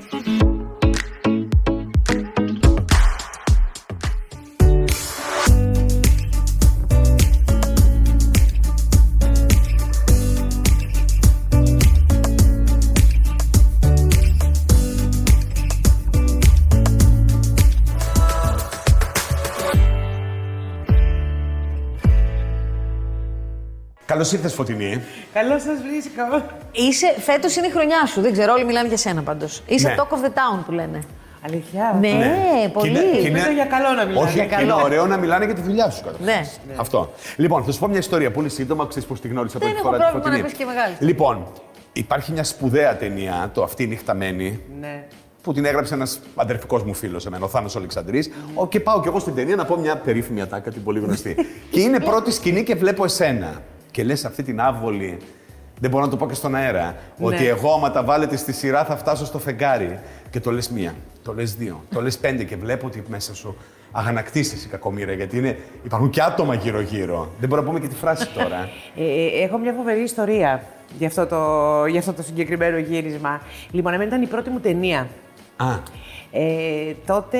Thank 0.00 0.26
you. 0.26 0.41
Καλώς 24.22 24.36
ήρθες, 24.36 24.54
Φωτεινή. 24.54 25.02
Καλώς 25.32 25.62
σας 25.62 25.78
βρίσκω. 25.88 26.44
Είσαι, 26.72 27.14
φέτος 27.20 27.56
είναι 27.56 27.66
η 27.66 27.70
χρονιά 27.70 28.06
σου. 28.06 28.20
Δεν 28.20 28.32
ξέρω, 28.32 28.52
όλοι 28.52 28.64
μιλάνε 28.64 28.88
για 28.88 28.96
σένα 28.96 29.22
πάντως. 29.22 29.62
Είσαι 29.66 29.88
Ναι. 29.88 29.94
talk 29.98 30.14
of 30.14 30.24
the 30.26 30.28
town 30.28 30.62
που 30.66 30.72
λένε. 30.72 31.02
Αλήθεια; 31.46 31.96
Ναι, 32.00 32.08
Ναι. 32.08 32.68
πολύ. 32.72 32.92
Και 32.92 32.98
είναι- 32.98 33.00
και 33.00 33.18
είναι- 33.18 33.26
Ελπίζω 33.38 33.50
για 33.50 33.64
καλό 33.64 33.88
να 33.96 34.04
μιλάνε. 34.04 34.26
Όχι, 34.26 34.34
για 34.34 34.44
και 34.44 34.54
καλό. 34.54 34.64
είναι 34.64 34.82
ωραίο 34.82 35.06
να 35.06 35.16
μιλάνε 35.16 35.44
για 35.44 35.54
τη 35.54 35.60
δουλειά 35.60 35.90
σου 35.90 36.02
καταρχάς. 36.04 36.26
Ναι. 36.66 36.74
Αυτό. 36.76 37.12
Λοιπόν, 37.36 37.64
θα 37.64 37.72
σου 37.72 37.78
πω 37.78 37.86
μια 37.88 37.98
ιστορία 37.98 38.30
πολύ 38.30 38.48
σύντομα, 38.48 38.86
ξέρεις 38.86 39.08
πώ 39.08 39.18
τη 39.18 39.28
γνώρισα 39.28 39.58
Δεν 39.58 39.68
πρώτη 39.68 39.80
έχω 39.80 39.88
φορά 39.90 40.04
τη 40.04 40.10
πρόβλημα 40.10 40.36
να 40.36 40.42
Φωτεινή. 40.42 40.56
πεις 40.56 40.58
και 40.58 40.64
μεγάλη. 40.74 40.94
Λοιπόν, 41.12 41.46
υπάρχει 41.92 42.32
μια 42.32 42.44
σπουδαία 42.44 42.96
ταινία, 42.96 43.50
το 43.54 43.62
Αυτή 43.62 43.86
νυχταμένη, 43.86 44.60
Ναι. 44.80 45.04
που 45.42 45.52
την 45.52 45.64
έγραψε 45.64 45.94
ένας 45.94 46.20
αδερφικός 46.34 46.82
μου 46.82 46.94
φίλος 46.94 47.26
εμένα, 47.26 47.44
ο 47.44 47.48
Θάνος 47.48 47.76
Αλεξανδρής. 47.76 48.30
Και 48.68 48.80
πάω 48.80 49.00
κι 49.00 49.08
εγώ 49.08 49.18
στην 49.18 49.34
ταινία 49.34 49.56
να 49.56 49.64
πω 49.64 49.76
μια 49.76 49.96
περίφημη 49.96 50.40
ατάκα, 50.42 50.70
την 50.70 50.82
πολύ 50.82 51.00
γνωστή. 51.00 51.34
και 51.72 51.80
είναι 51.80 52.00
πρώτη 52.00 52.32
σκηνή 52.32 52.62
και 52.62 52.74
βλέπω 52.74 53.04
εσένα. 53.04 53.62
Και 53.92 54.04
λες 54.04 54.24
αυτή 54.24 54.42
την 54.42 54.60
άβολη. 54.60 55.18
Δεν 55.80 55.90
μπορώ 55.90 56.04
να 56.04 56.10
το 56.10 56.16
πω 56.16 56.26
και 56.26 56.34
στον 56.34 56.54
αέρα. 56.54 56.96
Ότι 57.18 57.46
εγώ, 57.46 57.72
άμα 57.72 57.90
τα 57.90 58.02
βάλετε 58.02 58.36
στη 58.36 58.52
σειρά, 58.52 58.84
θα 58.84 58.96
φτάσω 58.96 59.24
στο 59.24 59.38
φεγγάρι. 59.38 59.98
Και 60.30 60.40
το 60.40 60.50
λες 60.50 60.68
μία, 60.68 60.94
το 61.22 61.34
λες 61.34 61.54
δύο, 61.54 61.84
το 61.90 62.00
λες 62.00 62.18
πέντε 62.18 62.44
και 62.44 62.56
βλέπω 62.56 62.86
ότι 62.86 63.02
μέσα 63.08 63.34
σου 63.34 63.56
αγανακτήσεις 63.92 64.64
η 64.64 64.68
κακομοίρα. 64.68 65.12
Γιατί 65.12 65.38
είναι, 65.38 65.58
υπάρχουν 65.84 66.10
και 66.10 66.22
άτομα 66.22 66.54
γύρω-γύρω. 66.54 67.30
Δεν 67.40 67.48
μπορώ 67.48 67.60
να 67.60 67.66
πούμε 67.66 67.80
και 67.80 67.88
τη 67.88 67.94
φράση 67.94 68.28
τώρα. 68.38 68.68
Ε, 68.96 69.04
ε, 69.04 69.42
έχω 69.42 69.58
μια 69.58 69.72
φοβερή 69.72 70.02
ιστορία 70.02 70.62
για 70.98 71.06
αυτό, 71.06 71.26
το, 71.26 71.86
για 71.86 71.98
αυτό 71.98 72.12
το 72.12 72.22
συγκεκριμένο 72.22 72.78
γύρισμα. 72.78 73.40
Λοιπόν, 73.70 73.92
εμένα 73.92 74.08
ήταν 74.08 74.22
η 74.22 74.26
πρώτη 74.26 74.50
μου 74.50 74.60
ταινία. 74.60 75.08
Α, 75.56 75.78
Ε, 76.34 76.94
τότε, 77.06 77.38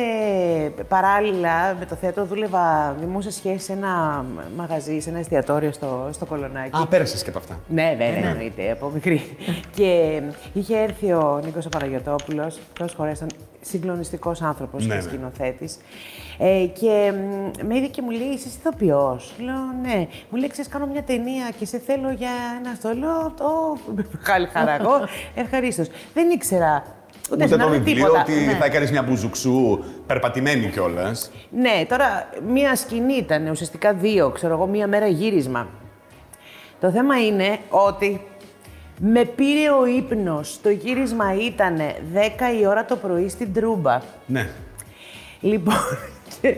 παράλληλα 0.89 1.75
με 1.79 1.87
το 1.87 1.95
θέατρο, 1.95 2.25
δούλευα, 2.25 2.97
ήμουν 3.03 3.23
σε 3.23 3.31
σχέση 3.31 3.59
σε 3.65 3.73
ένα 3.73 4.25
μαγαζί, 4.57 5.01
σε 5.01 5.11
ένα 5.11 5.19
εστιατόριο 5.19 5.73
στο, 5.73 6.09
στο 6.13 6.27
Κολονάκι. 6.27 6.83
α 6.83 6.87
πέρασες 6.87 7.23
και 7.23 7.29
από 7.29 7.39
αυτά. 7.39 7.59
Ναι, 7.69 7.95
βέβαια, 7.99 8.31
εννοείται, 8.31 8.71
από 8.71 8.89
μικρή. 8.95 9.37
και 9.77 10.21
είχε 10.53 10.79
έρθει 10.79 11.13
ο 11.13 11.41
Νίκος 11.45 11.69
Παναγιωτόπουλος, 11.69 12.59
πρώτος 12.73 12.95
φορές, 12.95 13.17
ήταν 13.17 13.29
συγκλονιστικός 13.61 14.43
άνθρωπος 14.43 14.87
Ναι, 14.87 14.95
και 14.95 15.01
ναι. 15.01 15.09
σκηνοθέτης. 15.09 15.77
Ε, 16.39 16.67
και 16.81 17.13
μ, 17.15 17.67
με 17.67 17.77
είδε 17.77 17.87
και 17.87 18.03
μου 18.03 18.11
λέει, 18.11 18.29
είσαι 18.29 18.49
ηθοποιός. 18.49 19.35
Λέω, 19.39 19.57
ναι. 19.83 20.07
Μου 20.31 20.39
λέει, 20.39 20.49
ξέρεις, 20.49 20.71
κάνω 20.71 20.87
μια 20.87 21.03
ταινία 21.03 21.51
και 21.59 21.67
σε 21.67 21.79
θέλω 21.79 22.11
για 22.11 22.31
ένα 22.61 22.71
αυτό. 22.71 22.93
Λέω, 22.95 23.33
το 23.37 23.79
χάλι 24.21 24.47
χαρά 24.47 24.75
εγώ, 24.81 24.93
ευχαρίστως. 25.43 25.89
Δεν 26.15 26.31
ήξερα 26.31 26.83
ούτε, 27.33 27.45
Ούτε 27.45 27.57
να 27.57 27.63
το 27.63 27.69
δω 27.69 27.71
βιβλίο 27.79 27.95
τίποτα. 28.05 28.21
ότι 28.21 28.33
Ναι. 28.33 28.53
θα 28.55 28.65
έκανες 28.65 28.91
μια 28.91 29.03
μπουζουξού 29.03 29.79
περπατημένη 30.07 30.67
κιόλας. 30.67 31.31
Ναι, 31.51 31.85
τώρα 31.89 32.29
μία 32.49 32.77
σκηνή 32.77 33.15
ήταν, 33.15 33.47
ουσιαστικά 33.47 33.93
δύο, 33.93 34.31
ξέρω 34.31 34.55
εγώ, 34.55 34.67
μία 34.67 34.87
μέρα 34.87 35.07
γύρισμα. 35.07 35.69
Το 36.81 36.91
θέμα 36.91 37.27
είναι 37.27 37.59
ότι 37.69 38.21
με 39.01 39.25
πήρε 39.25 39.71
ο 39.71 39.87
ύπνος. 39.87 40.59
Το 40.63 40.71
γύρισμα 40.71 41.35
ήταν 41.35 41.77
10 42.13 42.61
η 42.61 42.67
ώρα 42.67 42.85
το 42.85 42.97
πρωί 42.97 43.29
στην 43.29 43.53
Τρούμπα. 43.53 44.01
Ναι. 44.27 44.49
Λοιπόν, 45.41 45.75
και 46.41 46.57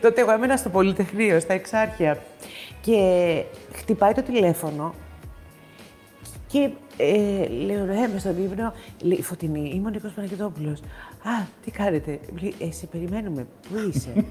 τότε 0.00 0.20
εγώ 0.20 0.32
έμενα 0.32 0.56
στο 0.56 0.68
Πολυτεχνείο, 0.68 1.40
στα 1.40 1.52
Εξάρχεια. 1.52 2.18
Και 2.80 2.96
χτυπάει 3.74 4.12
το 4.12 4.22
τηλέφωνο 4.22 4.94
και 6.46 6.68
ε, 6.96 7.48
λέω, 7.48 7.84
ναι, 7.84 8.08
μες 8.12 8.20
στον 8.20 8.44
ύπνο, 8.44 8.72
λέει, 9.02 9.22
Φωτεινή, 9.22 9.72
είμαι 9.74 9.88
ο 9.88 9.90
Νίκος 9.90 10.12
Παναγιωτόπουλος. 10.12 10.80
Α, 11.22 11.44
τι 11.64 11.70
κάνετε; 11.70 12.18
Λέει, 12.40 12.54
ε, 12.58 12.72
σε 12.72 12.86
περιμένουμε. 12.86 13.46
Πού 13.68 13.90
είσαι; 13.92 14.12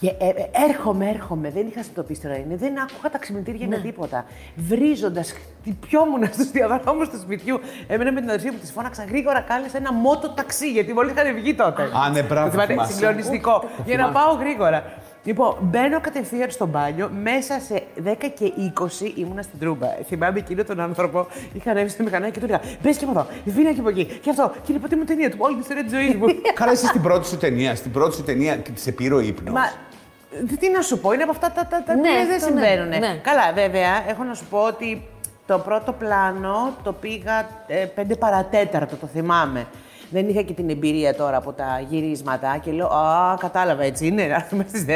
Και 0.00 0.08
ε, 0.18 0.28
ε, 0.28 0.50
έρχομαι, 0.70 1.08
έρχομαι. 1.08 1.50
Δεν 1.50 1.66
είχα 1.66 1.80
συνειδητοποιήσει 1.82 2.20
τώρα 2.20 2.36
είναι. 2.36 2.56
Δεν 2.56 2.78
άκουγα 2.80 3.10
τα 3.10 3.18
ξυπνητήρια 3.18 3.66
με 3.66 3.76
τίποτα. 3.76 4.24
Βρίζοντας, 4.56 5.32
χτυπιόμουν 5.32 6.24
στους 6.32 6.50
διαδρόμου 6.50 7.04
του 7.04 7.18
σπιτιού. 7.22 7.60
Έμενα 7.86 8.12
με 8.12 8.20
την 8.20 8.28
αδερφή 8.28 8.50
μου, 8.50 8.58
τη 8.58 8.72
φώναξα 8.72 9.04
γρήγορα, 9.04 9.40
κάλεσα 9.40 9.76
ένα 9.76 9.92
μότο 9.92 10.28
ταξί, 10.30 10.70
γιατί 10.70 10.92
μόλις 10.92 11.12
είχαν 11.12 11.34
βγει 11.34 11.54
τότε. 11.54 11.82
Α, 11.82 12.10
ναι, 12.10 12.22
μπράβο, 12.22 12.44
Το 12.44 12.50
θυμάται, 12.50 12.72
θυμάσαι. 12.72 12.92
Συγκλονιστικό. 12.92 13.64
Για 13.84 13.96
να 13.96 14.10
πάω 14.10 14.32
γρήγορα. 14.32 14.84
Λοιπόν, 15.24 15.56
μπαίνω 15.60 16.00
κατευθείαν 16.00 16.50
στο 16.50 16.66
μπάνιο. 16.66 17.10
Μέσα 17.22 17.60
σε 17.60 17.82
10 18.04 18.14
και 18.38 18.52
20 18.80 19.12
ήμουνα 19.14 19.42
στην 19.42 19.58
τρούμπα. 19.58 19.86
Θυμάμαι 20.06 20.38
εκείνο 20.38 20.64
τον 20.64 20.80
άνθρωπο. 20.80 21.26
Είχα 21.52 21.70
ανέβει 21.70 21.88
στο 21.88 22.02
μηχανάκι 22.02 22.32
και 22.32 22.38
του 22.38 22.44
έλεγα: 22.44 22.60
Μπες 22.82 22.96
και 22.96 23.04
από 23.04 23.12
εδώ, 23.18 23.26
βίνα 23.44 23.72
και 23.72 23.80
από 23.80 23.88
εκεί. 23.88 24.04
Και 24.04 24.30
αυτό. 24.30 24.50
Και 24.54 24.60
είναι 24.68 24.76
η 24.76 24.80
πρώτη 24.80 24.96
μου 24.96 25.04
ταινία 25.04 25.30
του. 25.30 25.36
Όλη 25.40 25.52
την 25.52 25.60
ιστορία 25.62 25.82
της 25.82 25.92
ζωής 25.92 26.14
μου. 26.14 26.26
Καλά, 26.60 26.72
είσαι 26.72 26.86
στην 26.86 27.02
πρώτη 27.02 27.26
σου 27.26 27.36
ταινία. 27.36 27.74
Στην 27.74 27.90
πρώτη 27.90 28.14
σου 28.14 28.22
ταινία 28.22 28.56
και 28.56 28.70
σε 28.74 28.92
πήρε 28.92 29.14
ο 29.14 29.20
ύπνος. 29.20 29.54
Μα 29.54 29.62
τι 30.58 30.70
να 30.70 30.82
σου 30.82 30.98
πω, 30.98 31.12
είναι 31.12 31.22
από 31.22 31.32
αυτά 31.32 31.52
τα, 31.52 31.66
τα, 31.66 31.82
τα 31.82 31.94
Ναι, 31.94 32.00
που 32.00 32.14
λες, 32.14 32.26
δεν 32.26 32.36
αυτό 32.36 32.54
ναι, 32.54 32.60
συμβαίνουν. 32.66 32.88
ναι. 32.88 33.20
Καλά, 33.22 33.52
βέβαια, 33.54 34.04
έχω 34.08 34.24
να 34.24 34.34
σου 34.34 34.44
πω 34.50 34.58
ότι 34.58 35.02
το 35.46 35.58
πρώτο 35.58 35.92
πλάνο 35.92 36.74
το 36.82 36.92
πήγα 36.92 37.48
ε, 37.66 37.74
πέντε 37.74 38.14
παρατέταρτο, 38.16 38.96
το 38.96 39.06
θυμάμαι. 39.06 39.66
Δεν 40.10 40.28
είχα 40.28 40.42
και 40.42 40.52
την 40.52 40.70
εμπειρία 40.70 41.14
τώρα 41.14 41.36
από 41.36 41.52
τα 41.52 41.82
γυρίσματα 41.88 42.58
και 42.64 42.70
λέω 42.72 42.86
Α, 42.86 43.36
κατάλαβα 43.40 43.82
έτσι 43.84 44.06
είναι. 44.06 44.24
Να 44.26 44.34
έρθουμε 44.34 44.64
στις 44.68 44.84
10 44.88 44.90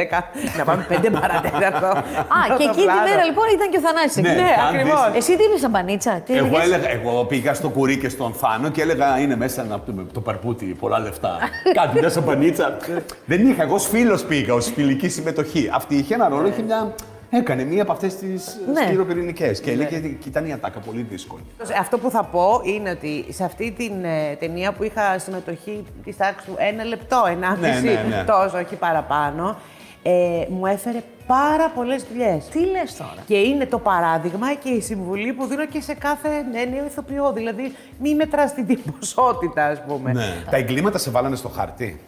να 0.58 0.64
πάμε 0.64 0.84
πέντε 0.88 1.10
παρατέταρτο. 1.10 1.86
Α, 2.36 2.56
και 2.58 2.62
εκεί 2.64 2.80
τη 2.80 2.86
μέρα 3.08 3.24
λοιπόν 3.24 3.44
ήταν 3.54 3.70
και 3.70 3.76
ο 3.76 3.80
Θανάσης 3.80 4.16
εκεί. 4.16 4.28
Ναι, 4.28 4.34
Ναι, 4.34 4.54
αν 4.60 4.74
ακριβώς. 4.74 5.04
δεις- 5.06 5.16
Εσύ 5.16 5.36
τι 5.36 5.44
είπες 5.44 5.60
σαν 5.60 5.70
πανίτσα, 5.70 6.12
τι 6.26 6.36
Εγώ, 6.36 6.46
έλεγες; 6.46 6.64
έλεγα, 6.66 6.90
εγώ 6.90 7.24
πήγα 7.24 7.54
στο 7.54 7.68
κουρί 7.68 7.98
και 7.98 8.08
στον 8.08 8.32
Θάνο 8.32 8.68
και 8.70 8.82
έλεγα 8.82 9.18
είναι 9.18 9.36
μέσα 9.36 9.62
να 9.64 9.78
πούμε 9.78 10.06
το 10.12 10.20
παρπούτι, 10.20 10.64
πολλά 10.64 10.98
λεφτά. 10.98 11.36
Κάτι 11.78 11.98
μια 11.98 12.10
σαμπανίτσα. 12.10 12.76
Δεν 13.24 13.48
είχα. 13.50 13.62
Εγώ 13.62 13.74
ως 13.74 13.86
φίλος 13.88 14.24
πήγα, 14.24 14.54
ως 14.54 14.72
φιλική 14.74 15.08
συμμετοχή. 15.08 15.70
Αυτή 15.72 15.94
είχε 15.96 16.14
ένα 16.14 16.28
ρόλο, 16.28 16.46
είχε 16.48 16.62
μια. 16.62 16.92
Έκανε 17.34 17.64
μία 17.64 17.82
από 17.82 17.92
αυτές 17.92 18.16
τις 18.16 18.58
Ναι. 18.72 18.80
σκληροπυρηνικές. 18.84 19.60
Και 19.60 19.70
έλεγε 19.70 19.98
και 19.98 20.28
ήταν 20.28 20.46
η 20.46 20.52
ατάκα 20.52 20.78
πολύ 20.78 21.02
δύσκολη. 21.10 21.42
Αυτό 21.80 21.98
που 21.98 22.10
θα 22.10 22.24
πω 22.24 22.60
είναι 22.64 22.90
ότι 22.90 23.24
σε 23.28 23.44
αυτή 23.44 23.70
την 23.70 24.04
ε, 24.04 24.36
ταινία 24.38 24.72
που 24.72 24.82
είχα 24.84 25.18
συμμετοχή 25.18 25.84
της 26.04 26.16
τάξης 26.16 26.44
του 26.44 26.54
ένα 26.58 26.84
λεπτό, 26.84 27.24
ενάμιση, 27.30 27.82
Ναι, 27.84 27.90
ναι, 27.90 28.16
ναι. 28.16 28.24
τόσο, 28.24 28.58
όχι 28.58 28.74
παραπάνω, 28.76 29.56
ε, 30.02 30.44
μου 30.48 30.66
έφερε 30.66 31.02
πάρα 31.26 31.68
πολλές 31.74 32.04
δουλειές. 32.12 32.44
Τι 32.44 32.58
λες 32.58 32.96
τώρα; 32.96 33.14
Και 33.26 33.36
είναι 33.36 33.66
το 33.66 33.78
παράδειγμα 33.78 34.54
και 34.54 34.68
η 34.68 34.80
συμβουλή 34.80 35.32
που 35.32 35.46
δίνω 35.46 35.66
και 35.66 35.80
σε 35.80 35.94
κάθε 35.94 36.28
νέο 36.70 36.84
ηθοποιό. 36.84 37.32
Δηλαδή, 37.32 37.72
μη 37.98 38.14
μετράς 38.14 38.54
την 38.54 38.78
ποσότητα, 38.98 39.66
ας 39.66 39.82
πούμε. 39.86 40.12
Ναι. 40.12 40.42
Τα 40.50 40.56
εγκλήματα 40.56 40.98
σε 40.98 41.10
βάλανε 41.10 41.36
στο 41.36 41.48
χάρτη. 41.48 42.00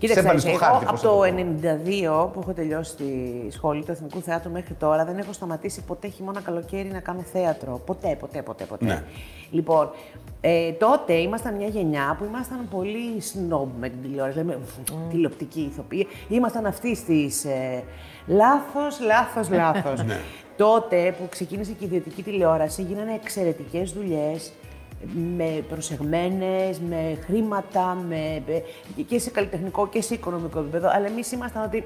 Κοίταξε, 0.00 0.20
σε 0.20 0.26
έβαλε 0.26 0.40
στο 0.40 0.48
εγώ 0.48 0.58
χάρτη. 0.58 0.84
από 0.84 0.90
πώς 0.90 1.00
θα 1.00 1.08
το 1.08 1.14
πω. 1.14 2.26
92 2.28 2.32
που 2.32 2.40
έχω 2.40 2.52
τελειώσει 2.52 2.96
τη 2.96 3.04
σχολή 3.50 3.84
του 3.84 3.90
Εθνικού 3.90 4.20
Θεάτρου 4.20 4.50
μέχρι 4.50 4.74
τώρα 4.74 5.04
δεν 5.04 5.18
έχω 5.18 5.32
σταματήσει 5.32 5.82
ποτέ 5.86 6.08
χειμώνα 6.08 6.40
καλοκαίρι 6.40 6.88
να 6.88 7.00
κάνω 7.00 7.20
θέατρο. 7.32 7.80
Ποτέ, 7.86 8.16
ποτέ, 8.20 8.42
ποτέ, 8.42 8.64
ποτέ. 8.64 8.84
Ναι. 8.84 9.02
Λοιπόν, 9.50 9.90
ε, 10.40 10.72
τότε 10.72 11.12
ήμασταν 11.12 11.54
μια 11.54 11.66
γενιά 11.66 12.16
που 12.18 12.24
ήμασταν 12.24 12.68
πολύ 12.70 13.20
σνόμπ 13.20 13.68
με 13.80 13.88
την 13.88 14.02
τηλεόραση. 14.02 14.36
Λέμε 14.36 14.58
τηλεοπτική 15.10 15.60
ηθοποιή. 15.60 16.06
Ήμασταν 16.28 16.66
αυτή 16.66 17.04
τη. 17.06 17.24
Ε, 17.48 17.80
λάθος, 18.26 19.00
λάθος, 19.00 19.50
λάθος. 19.50 20.02
Ναι. 20.10 20.18
τότε 20.56 21.14
που 21.18 21.28
ξεκίνησε 21.28 21.72
και 21.72 21.84
η 21.84 21.86
ιδιωτική 21.86 22.22
τηλεόραση 22.22 22.82
γίνανε 22.82 23.14
εξαιρετικές 23.14 23.92
δουλειές 23.92 24.52
με 25.36 25.64
προσεγμένες, 25.68 26.80
με 26.88 27.18
χρήματα, 27.24 27.98
με, 28.08 28.42
με- 28.46 29.02
και 29.02 29.18
σε 29.18 29.30
καλλιτεχνικό 29.30 29.88
και 29.88 30.02
σε 30.02 30.14
οικονομικό 30.14 30.58
επίπεδο. 30.58 30.88
Αλλά 30.92 31.06
εμείς 31.06 31.32
ήμασταν 31.32 31.64
ότι. 31.64 31.84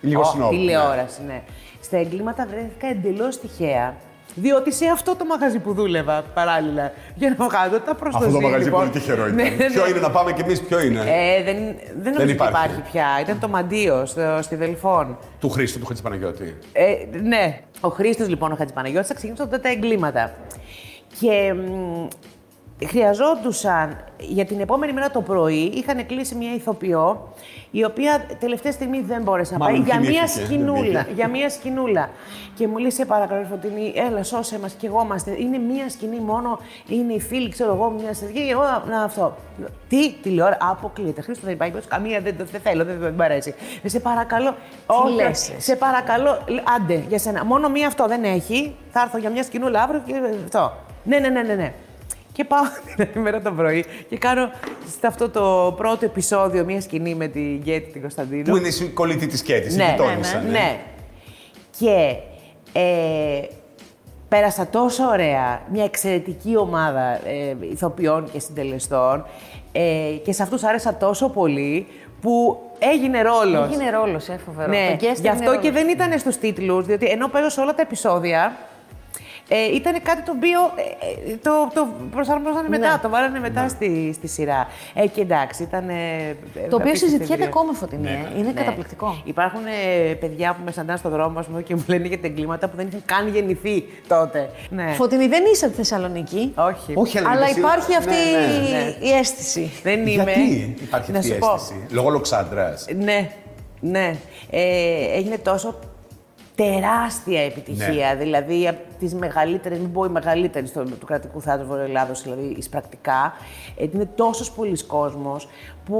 Λίγο 0.00 0.20
Ω, 0.20 0.24
σνόμπ, 0.24 0.50
ναι. 0.52 0.56
Τηλεόραση, 0.58 1.22
ναι. 1.26 1.42
Στα 1.80 1.96
εγκλήματα 1.96 2.46
βρέθηκα 2.50 2.86
εντελώς 2.86 3.40
τυχαία. 3.40 3.96
Διότι 4.34 4.72
σε 4.72 4.86
αυτό 4.86 5.16
το 5.16 5.24
μαγαζί 5.24 5.58
που 5.58 5.74
δούλευα 5.74 6.22
παράλληλα 6.34 6.92
για 7.14 7.34
να 7.38 7.46
βγάλω 7.46 7.80
τα 7.80 7.94
προστοζή. 7.94 8.26
Αυτό 8.26 8.38
το 8.38 8.44
μαγαζί 8.46 8.64
λοιπόν. 8.64 8.80
πολύ 8.80 8.92
τυχερό 8.92 9.22
ήταν. 9.22 9.34
Ναι, 9.34 9.42
ναι, 9.42 9.48
ναι. 9.48 9.66
Ποιο 9.70 9.88
είναι 9.88 9.98
να 10.00 10.10
πάμε 10.10 10.32
κι 10.32 10.40
εμείς, 10.40 10.60
ποιο 10.62 10.80
είναι; 10.80 11.00
Ε, 11.00 11.42
δεν, 11.42 11.56
δεν 12.00 12.12
νομίζω 12.12 12.22
ότι 12.22 12.30
υπάρχει. 12.32 12.52
υπάρχει 12.56 12.80
πια. 12.90 13.06
Ήταν 13.20 13.38
το 13.40 13.48
Μαντίο 13.48 14.06
στο, 14.06 14.38
στη 14.42 14.54
Δελφών. 14.54 15.18
Του 15.40 15.48
Χρήστου, 15.50 15.78
του 15.78 15.86
Χατζηπαναγιώτη. 15.86 16.58
Ε, 16.72 16.94
ναι. 17.22 17.60
Ο 17.80 17.88
Χρήστος 17.88 18.28
λοιπόν, 18.28 18.52
ο 18.52 18.54
Χατζηπαναγιώτης, 18.54 19.08
θα 19.08 19.14
ξεκινήσω 19.14 19.44
τότε 19.44 19.58
τα 19.58 19.68
εγκλήματα. 19.68 20.32
Και 21.20 21.54
μ, 21.54 22.06
χρειαζόντουσαν 22.86 23.96
για 24.18 24.44
την 24.44 24.60
επόμενη 24.60 24.92
μέρα 24.92 25.10
το 25.10 25.20
πρωί, 25.20 25.72
είχαν 25.74 26.06
κλείσει 26.06 26.34
μια 26.34 26.54
ηθοποιό, 26.54 27.32
η 27.70 27.84
οποία 27.84 28.26
τελευταία 28.40 28.72
στιγμή 28.72 29.00
δεν 29.00 29.22
μπόρεσε 29.22 29.52
να 29.52 29.58
πάει 29.58 29.70
Μάλλον 29.72 29.86
για 29.86 29.98
μια 29.98 30.10
κοιμήθηκε, 30.10 30.38
δεν 30.38 30.46
σκηνούλα. 30.46 31.02
πήγε. 31.04 31.14
για 31.14 31.28
μια 31.28 31.50
σκηνούλα. 31.50 32.10
Και 32.54 32.68
μου 32.68 32.76
λέει, 32.78 32.90
σε 32.90 33.04
παρακαλώ, 33.04 33.46
Φωτεινή, 33.50 33.92
έλα, 33.96 34.22
σώσε 34.22 34.58
μας 34.58 34.72
και 34.72 34.86
εγώ 34.86 35.02
είμαστε. 35.04 35.34
Είναι 35.38 35.58
μια 35.58 35.88
σκηνή 35.88 36.18
μόνο, 36.20 36.58
είναι 36.88 37.12
οι 37.12 37.20
φίλοι, 37.20 37.48
ξέρω 37.48 37.72
εγώ, 37.74 37.90
μια 37.90 38.14
σκηνή. 38.14 38.32
Και 38.32 38.50
εγώ 38.50 38.62
να 38.90 39.02
αυτό. 39.02 39.36
Τι 39.88 40.12
τηλεόραση, 40.12 40.58
αποκλείεται. 40.60 41.20
Χρήστο 41.20 41.44
δεν 41.44 41.54
υπάρχει, 41.54 41.74
καμία 41.88 42.20
δεν, 42.20 42.34
δεν 42.36 42.60
θέλω, 42.60 42.84
δεν, 42.84 42.98
δεν 42.98 43.12
μ' 43.12 43.20
αρέσει. 43.22 43.54
Ε, 43.82 43.88
Σε 43.88 44.00
παρακαλώ. 44.00 44.54
Όχι, 44.86 45.14
λες, 45.14 45.52
σε 45.58 45.76
παρακαλώ, 45.76 46.38
άντε 46.76 47.04
για 47.08 47.18
σένα. 47.18 47.44
Μόνο 47.44 47.68
μία 47.68 47.86
αυτό 47.86 48.06
δεν 48.06 48.24
έχει. 48.24 48.76
Θα 48.90 49.00
έρθω 49.00 49.18
για 49.18 49.30
μια 49.30 49.42
σκηνούλα 49.42 49.82
αύριο 49.82 50.02
και 50.06 50.14
αυτό. 50.44 50.72
Ναι, 51.04 51.18
ναι, 51.18 51.28
ναι, 51.28 51.42
ναι. 51.42 51.54
ναι. 51.54 51.72
Και 52.32 52.44
πάω 52.44 52.62
την 52.96 53.08
άλλη 53.14 53.22
μέρα 53.22 53.40
το 53.40 53.52
πρωί 53.52 53.84
και 54.08 54.18
κάνω 54.18 54.50
σε 55.00 55.06
αυτό 55.06 55.28
το 55.28 55.74
πρώτο 55.76 56.04
επεισόδιο 56.04 56.64
μια 56.64 56.80
σκηνή 56.80 57.14
με 57.14 57.26
την 57.28 57.56
Γκέτη 57.56 57.90
την 57.90 58.00
Κωνσταντίνου. 58.00 58.42
Που 58.42 58.56
είναι 58.56 58.68
η 58.68 58.88
κολλητή 58.88 59.26
της 59.26 59.42
Κέτη, 59.42 59.74
Ναι, 59.74 59.84
ναι, 59.84 59.90
ναι, 59.90 59.96
τόνισαν. 59.96 60.44
ναι, 60.44 60.50
ναι. 60.50 60.78
Και 61.78 62.16
ε, 62.72 63.40
πέρασα 64.28 64.66
τόσο 64.66 65.04
ωραία, 65.04 65.60
μια 65.72 65.84
εξαιρετική 65.84 66.56
ομάδα 66.56 67.20
ε, 67.28 67.56
ηθοποιών 67.72 68.30
και 68.32 68.38
συντελεστών 68.38 69.24
ε, 69.72 69.80
και 70.24 70.32
σε 70.32 70.42
αυτούς 70.42 70.62
άρεσα 70.62 70.96
τόσο 70.96 71.28
πολύ 71.28 71.86
που 72.20 72.60
έγινε 72.78 73.22
ρόλος. 73.22 73.68
Έγινε 73.72 73.90
ρόλος, 73.90 74.28
ε, 74.28 74.38
φοβερό. 74.46 74.68
Ναι, 74.70 74.96
Το 74.98 75.06
guest 75.06 75.20
γι' 75.20 75.28
αυτό 75.28 75.50
έγινε 75.50 75.62
και 75.62 75.68
ρόλος. 75.68 75.82
δεν 75.82 75.88
ήταν 75.88 76.18
στους 76.18 76.36
τίτλους, 76.36 76.86
διότι 76.86 77.06
ενώ 77.06 77.28
παίζω 77.28 77.48
σε 77.48 77.60
όλα 77.60 77.74
τα 77.74 77.82
επεισόδια, 77.82 78.56
ε, 79.52 79.74
ήταν 79.74 80.02
κάτι 80.02 80.22
το 80.22 80.32
οποίο 80.36 80.60
ε, 81.28 81.32
ε, 81.32 81.36
το, 81.42 81.50
το 81.74 81.86
προσαρμόζανε 82.10 82.68
μετά, 82.68 82.90
Ναι. 82.92 82.98
το 83.02 83.08
βάλανε 83.08 83.38
μετά 83.40 83.68
στη, 83.68 84.12
στη 84.14 84.26
σειρά. 84.28 84.66
Ε, 84.94 85.06
και 85.06 85.20
εντάξει, 85.20 85.62
ήταν. 85.62 85.88
ε, 85.88 85.94
Το 86.70 86.76
οποίο 86.76 86.94
συζητιέται 86.94 87.16
απίστευτη 87.24 87.44
ακόμα 87.44 87.72
φωτεινή. 87.72 88.02
Ναι, 88.02 88.28
ε. 88.34 88.38
Είναι 88.38 88.46
ναι. 88.46 88.52
καταπληκτικό. 88.52 89.20
Υπάρχουν 89.24 89.60
ε, 89.66 90.12
παιδιά 90.14 90.52
που 90.54 90.60
με 90.64 90.70
συναντάνε 90.70 90.98
στον 90.98 91.10
δρόμο 91.10 91.38
ας 91.38 91.46
πούμε, 91.46 91.62
και 91.62 91.74
μου 91.74 91.84
λένε 91.86 92.06
για 92.06 92.18
τα 92.20 92.26
εγκλήματα 92.26 92.68
που 92.68 92.76
δεν 92.76 92.86
είχαν 92.86 93.02
καν 93.04 93.28
γεννηθεί 93.28 93.84
τότε. 94.08 94.50
Ναι. 94.70 94.92
Φωτεινή 94.96 95.26
δεν 95.28 95.42
είσαι 95.52 95.64
από 95.64 95.74
τη 95.74 95.80
Θεσσαλονίκη. 95.80 96.52
Όχι. 96.56 96.92
Όχι, 96.94 97.18
αλλά, 97.18 97.30
Αλλά 97.30 97.48
είναι 97.48 97.58
υπάρχει 97.58 97.92
σίγουρα- 97.92 97.98
αυτή 97.98 98.30
Ναι, 98.32 98.78
ναι. 98.78 98.84
ναι. 98.84 99.06
η 99.08 99.18
αίσθηση. 99.18 99.70
Δεν 99.82 100.06
είμαι. 100.06 100.22
Γιατί 100.22 100.76
υπάρχει 100.82 101.12
Να 101.12 101.18
αυτή 101.18 101.30
η 101.30 101.32
σου 101.32 101.38
πω. 101.38 101.52
αίσθηση. 101.54 101.86
Λόγω 101.90 102.08
Λοξάντρα. 102.10 102.74
Ναι, 102.96 103.30
ναι. 103.80 104.16
Ε, 104.50 104.60
έγινε 105.16 105.38
τόσο 105.38 105.78
τεράστια 106.54 107.40
επιτυχία. 107.44 108.16
Δηλαδή, 108.16 108.68
από 108.68 108.78
τις 108.98 109.14
μεγαλύτερες, 109.14 109.78
μην 109.78 109.92
πω 109.92 110.04
η 110.04 110.08
μεγαλύτερη 110.08 110.66
στο, 110.66 110.84
του 110.84 111.06
κρατικού 111.06 111.40
θεάτρου 111.40 111.66
Βορειοελλάδο, 111.66 112.12
δηλαδή 112.22 112.54
εισπρακτικά. 112.58 113.32
Ε, 113.76 113.86
είναι 113.92 114.06
τόσος 114.14 114.50
πολλοί 114.50 114.84
κόσμος 114.84 115.48
που. 115.84 115.96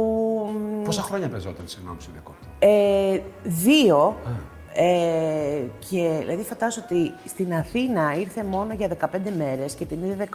μ, 0.81 0.83
Πόσα 0.85 1.03
χρόνια 1.03 1.29
παίζονταν, 1.29 1.69
συγγνώμη, 1.69 2.01
σου 2.03 2.11
διακόπτω; 2.13 2.47
Ε, 2.59 3.21
δύο. 3.43 4.17
Ε, 4.73 5.63
και 5.91 6.17
δηλαδή 6.19 6.43
φαντάζομαι 6.43 6.87
ότι 6.91 7.13
στην 7.29 7.55
Αθήνα 7.55 8.15
ήρθε 8.19 8.45
μόνο 8.45 8.75
για 8.75 8.89
15 8.89 9.07
μέρες 9.37 9.75
και 9.75 9.85
την 9.85 10.05
είδε 10.05 10.27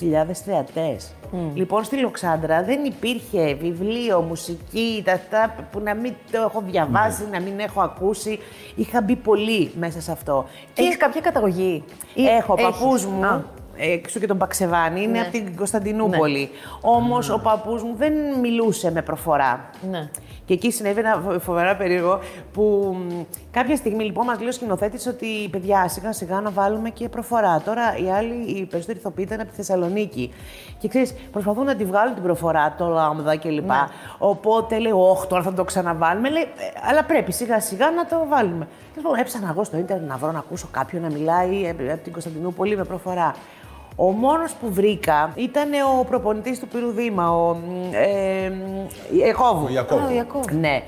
18.500 0.00 0.32
θεατές. 0.44 1.12
Λοιπόν, 1.54 1.84
στη 1.84 1.96
Λοξάντρα 2.00 2.62
δεν 2.62 2.84
υπήρχε 2.84 3.54
βιβλίο, 3.54 4.20
μουσική, 4.20 5.02
τα 5.04 5.12
αυτά 5.12 5.54
που 5.70 5.80
να 5.80 5.94
μην 5.94 6.12
το 6.30 6.40
έχω 6.40 6.62
διαβάσει, 6.66 7.28
να 7.32 7.40
μην 7.40 7.58
έχω 7.58 7.80
ακούσει. 7.80 8.38
Είχα 8.74 9.02
μπει 9.02 9.16
πολύ 9.16 9.70
μέσα 9.78 10.00
σε 10.00 10.12
αυτό. 10.12 10.44
Έχεις 10.74 10.96
κάποια 10.96 11.20
καταγωγή; 11.20 11.84
Ή 12.14 12.26
Έχω 12.26 12.54
έχεις; 12.58 12.64
παππούς 12.78 13.04
μου, 13.06 13.24
Α. 13.24 13.42
έξω 13.76 14.20
και 14.20 14.26
τον 14.26 14.38
Παξεβάνη, 14.38 15.02
είναι 15.02 15.12
Ναι. 15.12 15.20
από 15.20 15.30
την 15.30 15.56
Κωνσταντινούπολη. 15.56 16.50
Όμως 16.80 17.30
ο 17.30 17.38
παππούς 17.38 17.82
μου 17.82 17.94
δεν 17.96 18.12
μιλούσε 18.40 18.90
με 18.90 19.02
προφορά. 19.02 19.70
Ναι. 19.90 20.08
Και 20.46 20.52
εκεί 20.54 20.70
συνέβη 20.70 21.00
ένα 21.00 21.20
φο- 21.26 21.38
φοβερά 21.40 21.76
περίεργο 21.76 22.18
που 22.52 22.96
μ, 23.08 23.22
κάποια 23.50 23.76
στιγμή 23.76 24.04
λοιπόν 24.04 24.24
μας 24.26 24.38
λέει 24.38 24.48
ο 24.48 24.52
σκηνοθέτης 24.52 25.06
ότι 25.06 25.48
παιδιά 25.50 25.88
σιγά 25.88 26.12
σιγά 26.12 26.40
να 26.40 26.50
βάλουμε 26.50 26.90
και 26.90 27.08
προφορά. 27.08 27.60
Τώρα 27.64 27.96
οι 27.96 28.10
άλλοι, 28.10 28.34
οι 28.34 28.64
περισσότεροι 28.66 28.98
ηθοποιοί 28.98 29.24
ήταν 29.28 29.40
από 29.40 29.48
τη 29.50 29.54
Θεσσαλονίκη. 29.56 30.32
Και 30.78 30.88
ξέρεις, 30.88 31.14
προσπαθούν 31.32 31.64
να 31.64 31.74
τη 31.76 31.84
βγάλουν 31.84 32.14
την 32.14 32.22
προφορά, 32.22 32.74
το 32.78 32.88
λάμδα 32.88 33.36
κλπ. 33.36 33.66
Ναι. 33.66 33.74
Οπότε 34.18 34.78
λέει, 34.78 34.92
Όχι, 34.94 35.26
τώρα 35.26 35.42
θα 35.42 35.52
το 35.52 35.64
ξαναβάλουμε. 35.64 36.30
Λέει, 36.30 36.42
«Ε, 36.42 36.48
αλλά 36.88 37.04
πρέπει 37.04 37.32
σιγά 37.32 37.60
σιγά 37.60 37.90
να 37.90 38.06
το 38.06 38.24
βάλουμε. 38.28 38.64
Και 38.94 39.00
λοιπόν, 39.00 39.18
έψανα 39.18 39.48
εγώ 39.50 39.64
στο 39.64 39.76
ίντερνετ 39.76 40.08
να 40.08 40.16
βρω 40.16 40.32
να 40.32 40.38
ακούσω 40.38 40.68
κάποιον 40.70 41.02
να 41.02 41.10
μιλάει 41.10 41.64
ε, 41.64 41.92
από 41.92 42.02
την 42.02 42.12
Κωνσταντινούπολη 42.12 42.76
με 42.76 42.84
προφορά. 42.84 43.34
Ο 43.96 44.10
μόνος 44.10 44.52
που 44.52 44.72
βρήκα 44.72 45.32
ήταν 45.34 45.68
ο 46.00 46.04
προπονητής 46.04 46.58
του 46.60 46.68
Πυρού 46.68 46.90
Δήμα, 46.90 47.30
ο 47.30 47.54
μ, 47.54 47.90
ε, 47.92 48.48
μ, 48.50 49.16
Ιακώβου. 49.16 49.64
Ο 49.64 49.72
Ιακώβου. 49.72 50.02
Α, 50.04 50.08
ο 50.08 50.12
Ιακώβου. 50.14 50.58
Ναι. 50.58 50.82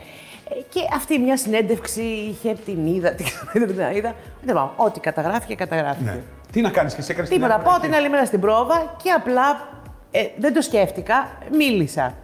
Ε, 0.49 0.55
Και 0.69 0.81
αυτή 0.95 1.19
μια 1.19 1.37
συνέντευξη 1.37 2.01
είχε 2.03 2.57
την 2.65 2.87
είδα, 2.87 3.11
την 3.19 3.27
είδα, 3.53 3.67
την 3.67 3.97
είδα. 3.97 4.15
Δεν 4.43 4.55
πάω. 4.55 4.69
Ό,τι 4.77 5.01
καταγράφηκε, 5.01 5.55
καταγράφηκε. 5.55 6.11
Ναι. 6.11 6.21
Τι 6.53 6.61
να 6.61 6.71
κάνεις 6.71 6.95
και 6.95 7.01
εσύ, 7.01 7.11
έκανες 7.13 7.31
Τίποτα. 7.31 7.59
Πάω 7.59 7.79
την 7.81 7.95
άλλη 7.95 8.09
μέρα 8.09 8.25
στην 8.25 8.41
πρόβα 8.41 8.95
και 9.03 9.11
απλά 9.11 9.69
ε, 10.11 10.27
δεν 10.37 10.55
το 10.55 10.61
σκέφτηκα, 10.63 11.29
μίλησα. 11.57 12.03
Α, 12.03 12.15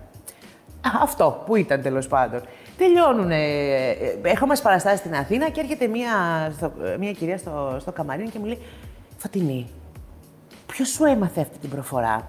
Αυτό 1.02 1.42
που 1.46 1.56
ήταν 1.56 1.82
τέλος 1.82 2.06
πάντων. 2.08 2.40
Τελειώνουν. 2.78 3.30
Ε, 3.30 3.36
ε, 3.36 4.18
έχω 4.22 4.46
μας 4.46 4.62
παραστάσει 4.62 4.96
στην 4.96 5.14
Αθήνα 5.14 5.48
και 5.50 5.60
έρχεται 5.60 5.86
μια, 5.86 6.08
στο- 6.56 6.72
ε, 6.84 6.96
μια 6.98 7.12
κυρία 7.12 7.38
στο, 7.38 7.76
στο 7.80 7.92
καμαρίνι 7.92 8.28
και 8.28 8.38
μου 8.38 8.44
λέει 8.44 8.58
Φωτεινή, 9.18 9.66
ποιος 10.72 10.88
σου 10.88 11.04
έμαθε 11.04 11.40
αυτή 11.40 11.58
την 11.58 11.70
προφορά; 11.70 12.28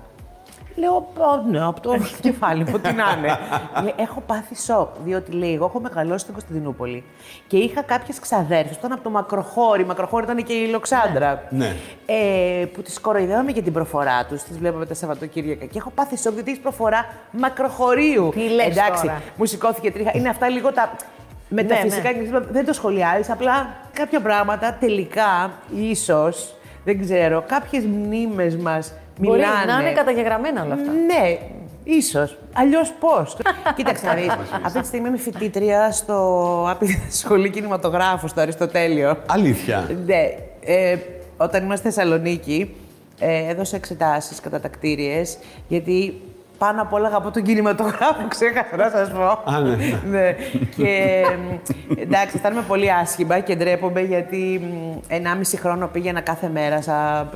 Λέω, 0.75 0.95
«Α, 0.95 1.49
ναι, 1.49 1.65
από 1.65 1.79
το 1.81 1.95
κεφάλι 2.21 2.63
μου, 2.69 2.79
τι 2.79 2.93
να 2.93 3.15
είναι. 3.17 3.37
Λέει, 3.81 3.93
έχω 3.95 4.21
πάθει 4.25 4.55
σοκ, 4.55 4.89
διότι 5.03 5.31
λέει, 5.31 5.53
εγώ 5.53 5.65
έχω 5.65 5.79
μεγαλώσει 5.79 6.19
στην 6.19 6.33
Κωνσταντινούπολη 6.33 7.03
και 7.47 7.57
είχα 7.57 7.81
κάποιες 7.81 8.19
ξαδέρφες 8.19 8.71
που 8.71 8.77
ήταν 8.79 8.91
από 8.91 9.03
το 9.03 9.09
Μακροχώρι. 9.09 9.85
Μακροχώρι 9.85 10.23
ήταν 10.23 10.43
και 10.43 10.53
η 10.53 10.67
Λοξάντρα. 10.67 11.43
Ναι. 11.49 11.75
Ε, 12.05 12.65
που 12.65 12.81
τις 12.81 12.99
κοροϊδεύαμε 12.99 13.51
για 13.51 13.61
την 13.63 13.73
προφορά 13.73 14.25
τους, 14.25 14.43
τις 14.43 14.57
βλέπαμε 14.57 14.85
τα 14.85 14.93
Σαββατοκύριακα. 14.93 15.65
Και 15.65 15.77
έχω 15.77 15.89
πάθει 15.95 16.17
σοκ, 16.17 16.33
διότι 16.33 16.49
έχεις 16.51 16.61
προφορά 16.63 17.05
Μακροχωρίου. 17.31 18.29
Τι 18.33 18.49
λες 18.49 18.65
Εντάξει, 18.65 19.01
τώρα. 19.01 19.21
μου 19.35 19.45
σηκώθηκε 19.45 19.91
τρίχα. 19.91 20.11
Είναι 20.13 20.29
αυτά 20.29 20.49
λίγο 20.49 20.71
τα. 20.73 20.91
Με 21.49 21.63
τα 21.63 21.73
Ναι, 21.75 21.81
φυσικά 21.81 22.11
ναι. 22.11 22.17
και 22.17 22.29
τα 22.31 22.39
δεν 22.51 22.65
το 22.65 22.73
σχολιάζεις. 22.73 23.29
Απλά 23.29 23.67
κάποια 23.93 24.19
πράγματα 24.21 24.77
τελικά, 24.79 25.51
ίσως, 25.75 26.55
δεν 26.83 27.01
ξέρω, 27.01 27.43
κάποιες 27.47 27.85
μνήμες 27.85 28.55
μας 28.55 28.93
Μπορεί 29.19 29.39
μιλάνε. 29.39 29.73
να 29.73 29.79
είναι 29.81 29.91
καταγεγραμμένα 29.91 30.63
όλα 30.63 30.73
αυτά. 30.73 30.91
Ναι, 30.91 31.37
ίσως. 31.83 32.37
Αλλιώς 32.53 32.93
πώς. 32.99 33.37
Κοίταξε 33.75 34.05
να 34.05 34.13
δεις. 34.13 34.27
Αυτή 34.65 34.79
τη 34.79 34.87
στιγμή 34.87 35.07
είμαι 35.07 35.17
φοιτήτρια 35.17 35.91
στο 35.91 36.15
άπειρη 36.69 37.03
σχολή 37.21 37.49
κινηματογράφου, 37.49 38.27
στο 38.27 38.41
Αριστοτέλειο. 38.41 39.17
Αλήθεια. 39.27 39.89
Ναι. 40.05 40.21
Ε, 40.65 40.97
όταν 41.37 41.63
ήμασταν 41.63 41.91
στη 41.91 41.99
Θεσσαλονίκη, 42.01 42.75
ε, 43.19 43.49
έδωσα 43.49 43.75
εξετάσεις 43.75 44.39
κατατακτήριες, 44.39 45.37
γιατί 45.67 46.21
πάνω 46.57 46.81
απ' 46.81 46.93
όλα 46.93 47.07
αγαπώ 47.07 47.31
τον 47.31 47.43
κινηματογράφο, 47.43 48.27
ξέχασα 48.35 48.75
να 48.75 48.89
σας 48.89 49.11
πω. 49.11 49.51
Α, 49.51 49.59
ναι. 49.59 49.75
ναι. 50.09 50.35
Και 50.77 51.21
μ, 51.49 51.53
εντάξει, 51.99 52.35
αισθάνομαι 52.35 52.61
πολύ 52.67 52.91
άσχημα 52.91 53.39
και 53.39 53.55
ντρέπομαι 53.55 54.01
γιατί 54.01 54.61
μ, 54.63 54.97
1,5 55.09 55.15
χρόνο 55.59 55.87
πήγαινα 55.87 56.21
κάθε 56.21 56.49
μέρα 56.49 56.81
σαν 56.81 57.29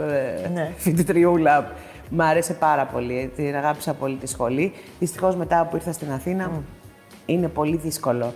ε, 0.46 0.48
Ναι. 0.54 0.72
φοιτητριούλα. 0.78 1.72
Μ' 2.10 2.22
άρεσε 2.22 2.54
πάρα 2.54 2.86
πολύ, 2.86 3.32
την 3.36 3.56
αγάπησα 3.56 3.94
πολύ 3.94 4.16
τη 4.16 4.28
σχολή. 4.28 4.74
Δυστυχώς 5.00 5.36
μετά 5.36 5.68
που 5.70 5.76
ήρθα 5.76 5.92
στην 5.92 6.12
Αθήνα, 6.12 6.52
είναι 7.26 7.48
πολύ 7.48 7.76
δύσκολο. 7.76 8.34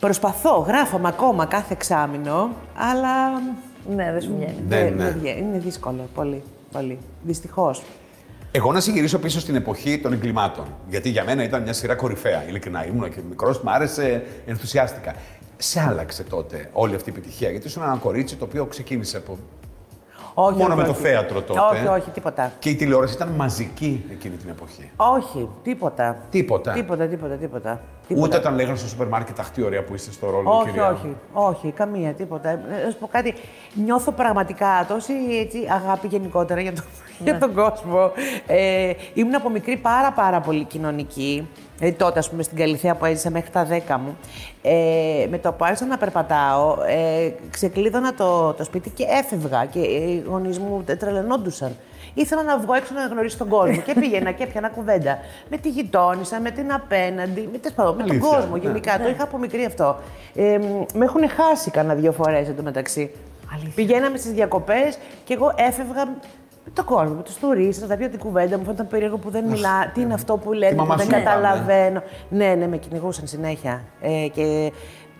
Προσπαθώ, 0.00 0.56
γράφω 0.58 1.00
ακόμα 1.04 1.44
κάθε 1.46 1.72
εξάμηνο, 1.72 2.50
αλλά 2.92 3.30
Ναι, 3.96 4.12
δεν 4.12 4.20
σου 4.22 4.32
βγαίνει. 4.36 4.54
Δεν, 4.68 4.82
δεν- 4.84 4.94
ναι. 4.96 5.04
δεν 5.04 5.18
βγαίνει. 5.20 5.38
είναι 5.40 5.58
δύσκολο, 5.58 6.08
πολύ, 6.14 6.42
πολύ. 6.72 6.98
Δυστυχώς. 7.22 7.82
Εγώ 8.54 8.72
να 8.72 8.80
συγυρίσω 8.80 9.18
πίσω 9.18 9.40
στην 9.40 9.54
εποχή 9.54 9.98
των 9.98 10.12
εγκλημάτων. 10.12 10.64
Γιατί 10.88 11.08
για 11.08 11.24
μένα 11.24 11.42
ήταν 11.42 11.62
μια 11.62 11.72
σειρά 11.72 11.94
κορυφαία. 11.94 12.48
Ειλικρινά 12.48 12.86
ήμουν 12.86 13.10
και 13.10 13.20
μικρός, 13.28 13.60
μου 13.62 13.70
άρεσε, 13.70 14.24
ενθουσιάστηκα. 14.46 15.14
Σε 15.56 15.80
άλλαξε 15.80 16.22
τότε 16.22 16.68
όλη 16.72 16.94
αυτή 16.94 17.10
η 17.10 17.12
επιτυχία. 17.16 17.50
Γιατί 17.50 17.66
ήσουν 17.66 17.82
ένα 17.82 17.96
κορίτσι 17.96 18.36
το 18.36 18.44
οποίο 18.44 18.66
ξεκίνησε 18.66 19.16
από. 19.16 19.38
Όχι, 20.34 20.58
Μόνο 20.58 20.68
όχι, 20.74 20.76
με 20.76 20.84
το 20.84 20.90
όχι. 20.90 21.00
θέατρο 21.00 21.42
τότε. 21.42 21.60
Όχι, 21.60 21.86
όχι, 21.86 22.10
τίποτα. 22.10 22.52
Και 22.58 22.68
η 22.70 22.74
τηλεόραση 22.74 23.14
ήταν 23.14 23.28
μαζική 23.28 24.04
εκείνη 24.10 24.36
την 24.36 24.48
εποχή. 24.50 24.90
Όχι, 24.96 25.48
τίποτα. 25.62 26.16
Τίποτα. 26.30 26.72
Τίποτα, 26.72 27.06
τίποτα, 27.06 27.34
τίποτα. 27.34 27.70
Ούτε 27.72 28.14
τίποτα. 28.14 28.36
όταν 28.38 28.54
λέγανε 28.54 28.76
στο 28.76 28.88
σούπερ 28.88 29.06
μάρκετ 29.06 29.38
αχ 29.38 29.50
τι 29.50 29.62
ωραία 29.62 29.82
που 29.84 29.94
είστε 29.94 30.12
στο 30.12 30.30
ρόλο, 30.30 30.50
Όχι, 30.50 30.64
κυρία. 30.68 30.90
όχι, 30.90 31.16
όχι, 31.32 31.70
καμία, 31.72 32.12
τίποτα. 32.12 32.48
Ε, 32.50 32.58
Να 32.84 32.90
σου 32.90 32.98
πω 32.98 33.06
κάτι, 33.06 33.34
νιώθω 33.74 34.12
πραγματικά 34.12 34.84
τόση 34.88 35.12
έτσι, 35.40 35.58
αγάπη 35.70 36.06
γενικότερα 36.06 36.60
για, 36.60 36.72
τον 36.72 36.84
για 37.18 37.38
τον 37.38 37.54
κόσμο. 37.54 38.12
Ε, 38.46 38.92
ήμουν 39.14 39.34
από 39.34 39.50
μικρή 39.50 39.76
πάρα 39.76 40.12
πάρα 40.12 40.40
πολύ 40.40 40.64
κοινωνική. 40.64 41.48
Δηλαδή 41.82 41.98
τότε, 41.98 42.18
ας 42.18 42.30
πούμε, 42.30 42.42
στην 42.42 42.56
Καλυθέα 42.56 42.94
που 42.94 43.04
έζησα 43.04 43.30
μέχρι 43.30 43.50
τα 43.50 43.66
10 43.70 43.96
μου, 43.98 44.16
ε, 44.62 45.26
με 45.30 45.38
το 45.38 45.52
που 45.52 45.64
άρχισα 45.64 45.86
να 45.86 45.98
περπατάω, 45.98 46.76
ε, 46.86 47.32
ξεκλείδωνα 47.50 48.14
το, 48.14 48.52
το 48.52 48.64
σπίτι 48.64 48.90
και 48.90 49.04
έφευγα 49.08 49.64
και 49.64 49.78
οι 49.78 50.24
γονείς 50.28 50.58
μου 50.58 50.84
τρελαινόντουσαν. 50.98 51.76
Ήθελα 52.14 52.42
να 52.42 52.58
βγω 52.58 52.74
έξω 52.74 52.94
να 52.94 53.06
γνωρίσω 53.06 53.36
τον 53.36 53.48
κόσμο 53.48 53.76
και 53.76 53.94
πήγαινα 54.00 54.30
και 54.30 54.42
έπιανα 54.42 54.68
κουβέντα 54.68 55.18
με 55.50 55.56
τη 55.56 55.68
γειτόνισσα, 55.68 56.40
με 56.40 56.50
την 56.50 56.72
απέναντι, 56.72 57.48
με, 57.52 57.58
τέλος 57.58 57.76
πάντων, 57.76 57.96
με 57.96 58.02
τον 58.02 58.10
Αλήθεια, 58.10 58.28
κόσμο 58.28 58.56
ναι. 58.56 58.62
γενικά. 58.62 58.98
Το 58.98 59.08
είχα 59.08 59.22
από 59.22 59.38
μικρή 59.38 59.64
αυτό. 59.64 59.98
Ε, 60.34 60.58
μ, 60.58 60.84
με 60.94 61.04
έχουν 61.04 61.28
χάσει 61.28 61.70
κανένα 61.70 61.94
δύο 61.94 62.12
φορές 62.12 62.48
εντωμεταξύ. 62.48 63.10
Πηγαίναμε 63.74 64.16
στις 64.16 64.32
διακοπές 64.32 64.98
και 65.24 65.34
εγώ 65.34 65.52
έφευγα 65.56 66.04
με 66.64 66.70
τον 66.74 66.84
κόσμο, 66.84 67.14
με 67.14 67.22
τους 67.22 67.34
τουρίστες, 67.34 67.82
να 67.82 67.88
τα 67.88 67.96
πει 67.96 68.08
την 68.08 68.18
κουβέντα 68.18 68.58
μου. 68.58 68.70
Ήταν 68.72 68.86
περίεργο 68.86 69.16
που 69.18 69.30
δεν 69.30 69.44
μιλά. 69.44 69.90
Τι 69.94 70.00
είναι 70.00 70.14
αυτό 70.14 70.36
που 70.36 70.52
λέτε, 70.52 70.74
μαμά 70.74 70.94
που 70.94 71.00
δεν 71.00 71.08
σου 71.10 71.16
είπαμε. 71.20 71.24
καταλαβαίνω. 71.24 72.02
Ναι, 72.28 72.54
ναι, 72.54 72.66
με 72.66 72.76
κυνηγούσαν 72.76 73.26
συνέχεια. 73.26 73.84
Ε, 74.00 74.28
και 74.32 74.72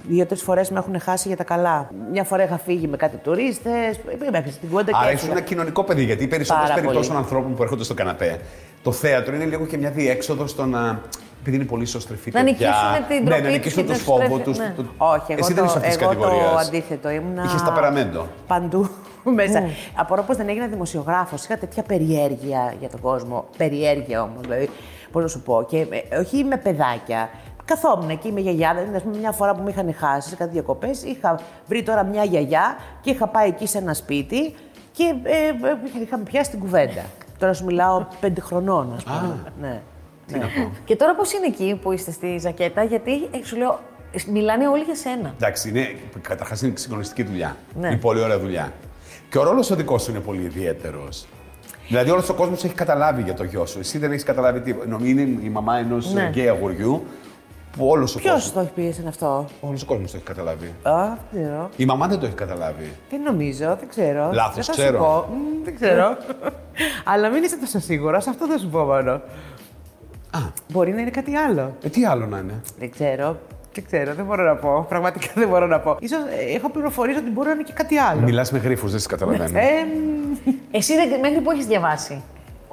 δύο-τρεις 0.09 0.43
φορές 0.43 0.71
με 0.71 0.79
έχουν 0.79 1.01
χάσει 1.01 1.29
για 1.29 1.37
τα 1.37 1.45
καλά. 1.45 1.91
Μια 2.13 2.25
φορά 2.25 2.45
είχα 2.45 2.59
φύγει 2.59 2.87
με 2.89 2.97
κάτι 2.97 3.17
τουρίστες, 3.17 4.01
με 4.07 4.39
έπιασε 4.39 4.59
την 4.59 4.69
κουβέντα 4.69 4.91
και 4.91 4.97
Άρα 4.97 5.05
έφυγα. 5.07 5.21
ήσουν 5.23 5.31
ένα 5.31 5.41
κοινωνικό 5.41 5.85
παιδί, 5.85 6.05
γιατί 6.05 6.25
οι 6.25 6.27
περισσότερες 6.27 6.69
Πάρα 6.69 6.81
περιπτώσεις 6.81 7.09
πολύ. 7.09 7.19
των 7.19 7.29
ανθρώπων 7.29 7.57
που 7.57 7.63
έρχονται 7.63 7.85
στο 7.85 7.95
καναπέ, 7.95 8.41
το 8.83 8.93
θέατρο 8.93 9.35
είναι 9.35 9.45
λίγο 9.45 9.67
και 9.67 9.77
μια 9.79 9.91
διέξοδο 9.91 10.47
στο 10.47 10.65
να. 10.67 11.01
Επειδή 11.45 11.57
είναι 11.57 11.65
πολύ 11.65 11.83
ισοστρεφή 11.83 12.31
Να 12.35 12.43
παιδιά. 12.45 12.69
νικήσουν 12.69 13.07
την 13.09 13.17
ναι, 13.17 13.23
ντροπή 13.31 13.41
να 13.43 13.47
τους 13.49 13.57
νικήσουν 13.57 13.83
και 13.83 13.89
τους 13.89 13.97
την 13.97 14.07
φόβους 14.07 14.25
ισοστρέφεια, 14.27 14.45
τους. 14.45 14.59
ναι. 14.59 14.75
Όχι, 14.97 15.33
εγώ, 15.33 15.39
Εσύ 15.39 15.49
το, 15.49 15.55
δεν 15.55 15.65
είσαι 15.65 15.79
αυτής 15.79 15.93
της 15.97 16.03
εγώ 16.03 16.09
κατηγορίας. 16.11 16.51
το 16.51 16.57
αντίθετο. 16.57 17.11
Ήμουνα 17.11 17.43
Είχες 17.45 17.63
ταπεραμέντο. 17.63 18.27
παντού 18.47 18.89
μέσα. 19.41 19.63
Απορώ 19.95 20.23
πως 20.23 20.37
δεν 20.37 20.49
έγινα 20.49 20.67
δημοσιογράφος. 20.67 21.45
Είχα 21.45 21.59
τέτοια 21.59 21.83
περιέργεια 21.83 22.75
για 22.81 22.89
τον 22.89 23.01
κόσμο. 23.01 23.45
Περιέργεια 23.57 24.23
όμως, 24.23 24.41
δηλαδή. 24.41 24.69
Πώς 25.13 25.23
να 25.23 25.29
σου 25.29 25.41
πω. 25.43 25.65
Και 25.69 25.87
ε, 26.09 26.19
όχι 26.19 26.45
με 26.45 26.57
παιδάκια. 26.57 27.29
Καθόμουν 27.65 28.11
εκεί 28.11 28.33
με 28.33 28.41
γιαγιά. 28.41 28.75
Δηλαδή, 28.75 28.97
ας 28.97 29.03
πούμε, 29.03 29.17
μια 29.19 29.33
φορά 29.33 29.55
που 29.55 29.63
με 29.63 29.71
είχαν 29.71 29.95
χάσει 29.95 30.29
σε 30.29 30.37
κάτι 30.37 30.51
διακοπές, 30.51 31.03
είχα 31.03 31.41
βρει 31.67 31.83
τώρα 31.83 32.03
μια 32.05 32.25
γιαγιά 32.25 32.77
και 33.01 33.11
είχα 33.11 33.27
πάει 33.27 33.49
εκεί 33.49 33.67
σε 33.67 33.79
ένα 33.79 33.95
σπίτι 33.95 34.55
και 34.93 35.15
ε, 35.23 35.33
ε, 35.99 36.03
είχαμε 36.03 36.23
πιάσει 36.23 36.51
την 36.51 36.59
κουβέντα. 36.61 37.03
Τώρα 37.39 37.53
σου 37.53 37.65
μιλάω 37.65 38.07
πέντε 38.21 38.41
χρονών, 38.41 38.93
ας 38.97 39.03
πούμε. 39.05 39.37
Ναι. 39.61 39.81
Ναι. 40.39 40.69
Και 40.85 40.97
τώρα 40.97 41.15
πώς 41.15 41.33
είναι 41.33 41.47
εκεί 41.47 41.79
που 41.83 41.93
είστε 41.93 42.11
στη 42.11 42.39
ζακέτα, 42.39 42.83
γιατί 42.83 43.13
ε, 43.13 43.45
σου 43.45 43.57
λέω, 43.57 43.81
μιλάνε 44.29 44.69
όλοι 44.69 44.83
για 44.83 44.95
σένα. 44.95 45.35
Εντάξει, 45.37 45.69
είναι, 45.69 45.97
καταρχάς 46.21 46.63
είναι 46.63 46.77
συγκλονιστική 46.77 47.23
δουλειά. 47.23 47.57
Ναι. 47.81 47.87
Είναι 47.87 47.97
πολύ 47.97 48.21
ωραία 48.21 48.39
δουλειά. 48.39 48.73
Και 49.29 49.39
ο 49.39 49.43
ρόλος 49.43 49.71
ο 49.71 49.75
δικός 49.75 50.03
σου 50.03 50.11
είναι 50.11 50.21
πολύ 50.21 50.43
ιδιαίτερος. 50.43 51.27
Δηλαδή, 51.89 52.11
όλος 52.11 52.29
ο 52.29 52.35
κόσμος 52.35 52.65
έχει 52.65 52.75
καταλάβει 52.75 53.23
για 53.23 53.35
το 53.35 53.45
γιο 53.45 53.67
σου. 53.67 53.79
Εσύ 53.79 53.99
δεν 53.99 54.11
έχεις 54.11 54.25
καταλάβει 54.25 54.61
τίποτα. 54.61 54.87
Νομίζω 54.89 55.11
είναι 55.11 55.39
η 55.43 55.49
μαμά 55.49 55.77
ενός 55.79 56.13
Ναι. 56.13 56.29
γκέι 56.29 56.49
αγοριού 56.49 57.03
που 57.77 57.87
όλος 57.87 58.15
ο 58.15 58.19
Ποιος 58.19 58.33
κόσμο. 58.33 58.53
το 58.53 58.61
έχει 58.61 58.71
πει 58.71 58.87
εσένα 58.89 59.09
αυτό; 59.09 59.47
Όλος 59.61 59.83
ο 59.83 59.87
κόσμος 59.87 60.11
το 60.11 60.17
έχει 60.17 60.27
καταλάβει. 60.27 60.75
Α, 60.83 61.07
δεν 61.33 61.43
ξέρω. 61.43 61.69
Η 61.77 61.85
μαμά 61.85 62.07
δεν 62.07 62.19
το 62.19 62.27
έχει 62.27 62.35
καταλάβει. 62.35 62.93
Δεν 63.11 63.23
νομίζω, 63.23 63.77
δεν 63.79 63.89
ξέρω. 63.89 64.31
Λάθος, 64.33 64.55
δεν 64.55 64.65
θα 64.65 64.73
ξέρω. 64.73 64.99
Σου 64.99 65.05
πω. 65.05 65.35
Μ, 65.35 65.65
δεν 65.65 65.75
ξέρω. 65.75 66.17
Αλλά 67.13 67.29
μην 67.29 67.43
είσαι 67.43 67.57
τόσο 67.57 67.79
σίγουρος, 67.81 68.27
αυτό 68.27 68.47
θα 68.47 68.59
σου 68.59 68.69
πω 68.69 68.79
μόνο. 68.85 69.21
Α, 70.35 70.39
Μπορεί 70.73 70.93
να 70.93 71.01
είναι 71.01 71.11
κάτι 71.11 71.35
άλλο. 71.37 71.77
ε, 71.85 71.89
τι 71.89 72.05
άλλο 72.05 72.27
να 72.27 72.39
είναι; 72.39 72.61
Δεν 72.79 72.91
ξέρω. 72.91 73.39
Δεν 73.75 73.85
ξέρω, 73.87 74.15
δεν 74.15 74.25
μπορώ 74.25 74.45
να 74.45 74.55
πω. 74.55 74.87
Πραγματικά 74.89 75.27
δεν 75.35 75.49
μπορώ 75.49 75.67
να 75.67 75.79
πω. 75.81 75.97
Ίσως 76.01 76.19
ε, 76.21 76.55
έχω 76.55 76.69
πληροφορίες 76.71 77.17
ότι 77.17 77.31
μπορεί 77.31 77.49
να 77.49 77.55
είναι 77.55 77.63
και 77.63 77.73
κάτι 77.73 77.97
άλλο. 77.99 78.21
Μιλάς 78.21 78.53
με 78.53 78.59
γρήφου, 78.59 78.89
δεν 78.89 79.01
σε 79.01 79.09
καταλαβαίνω. 79.09 79.59
Ε, 79.59 79.63
μ, 80.45 80.51
Εσύ 80.71 80.95
δεν- 80.95 81.21
μέχρι 81.21 81.41
που 81.41 81.51
έχεις 81.51 81.67
διαβάσει, 81.67 82.23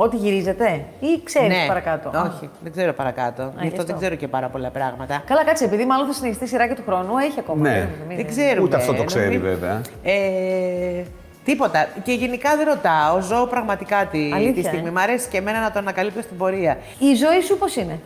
Ό,τι 0.02 0.16
γυρίζετε, 0.16 0.86
ή 1.00 1.22
ξέρεις 1.24 1.48
ναι. 1.48 1.68
παρακάτω; 1.68 2.10
Όχι, 2.26 2.50
δεν 2.64 2.72
ξέρω 2.72 2.94
παρακάτω. 2.94 3.42
Γι' 3.44 3.50
γι' 3.62 3.68
αυτό 3.68 3.82
αυτό. 3.82 3.84
δεν 3.86 3.96
ξέρω 3.98 4.16
και 4.16 4.28
πάρα 4.28 4.48
πολλά 4.48 4.70
πράγματα. 4.70 5.24
Καλά, 5.26 5.44
κάτσε, 5.44 5.66
επειδή 5.66 5.86
μάλλον 5.86 6.08
θα 6.08 6.14
συνεχιστεί 6.14 6.44
η 6.44 6.48
σειρά 6.48 6.68
και 6.68 6.74
του 6.76 6.84
χρόνου, 6.86 7.18
έχει 7.18 7.40
ακόμα. 7.40 7.70
Ναι. 7.70 7.88
Μην- 8.08 8.18
Δεν 8.18 8.28
ξέρουμε. 8.28 8.62
Ούτε 8.62 8.76
αυτό 8.76 8.94
το 8.94 9.04
ξέρει, 9.04 9.26
Νομι- 9.38 9.42
βέβαια. 9.42 9.82
Ε, 10.04 11.04
τίποτα. 11.46 11.88
Και 12.04 12.12
γενικά 12.12 12.56
δεν 12.58 12.68
ρωτάω. 12.68 13.22
Ζω 13.22 13.48
πραγματικά 13.50 14.06
τη, 14.12 14.32
Αλήθεια, 14.34 14.54
τη 14.54 14.62
στιγμή. 14.68 14.88
ε. 14.88 14.92
Μ' 14.92 14.98
αρέσει 14.98 15.28
και 15.30 15.38
εμένα 15.38 15.60
να 15.62 15.72
το 15.72 15.80
ανακαλύπτω 15.80 16.22
στην 16.22 16.38
πορεία. 16.38 16.78
Η 17.00 17.14
ζωή 17.16 17.42
σου 17.48 17.58
πώς 17.58 17.76
είναι; 17.76 18.00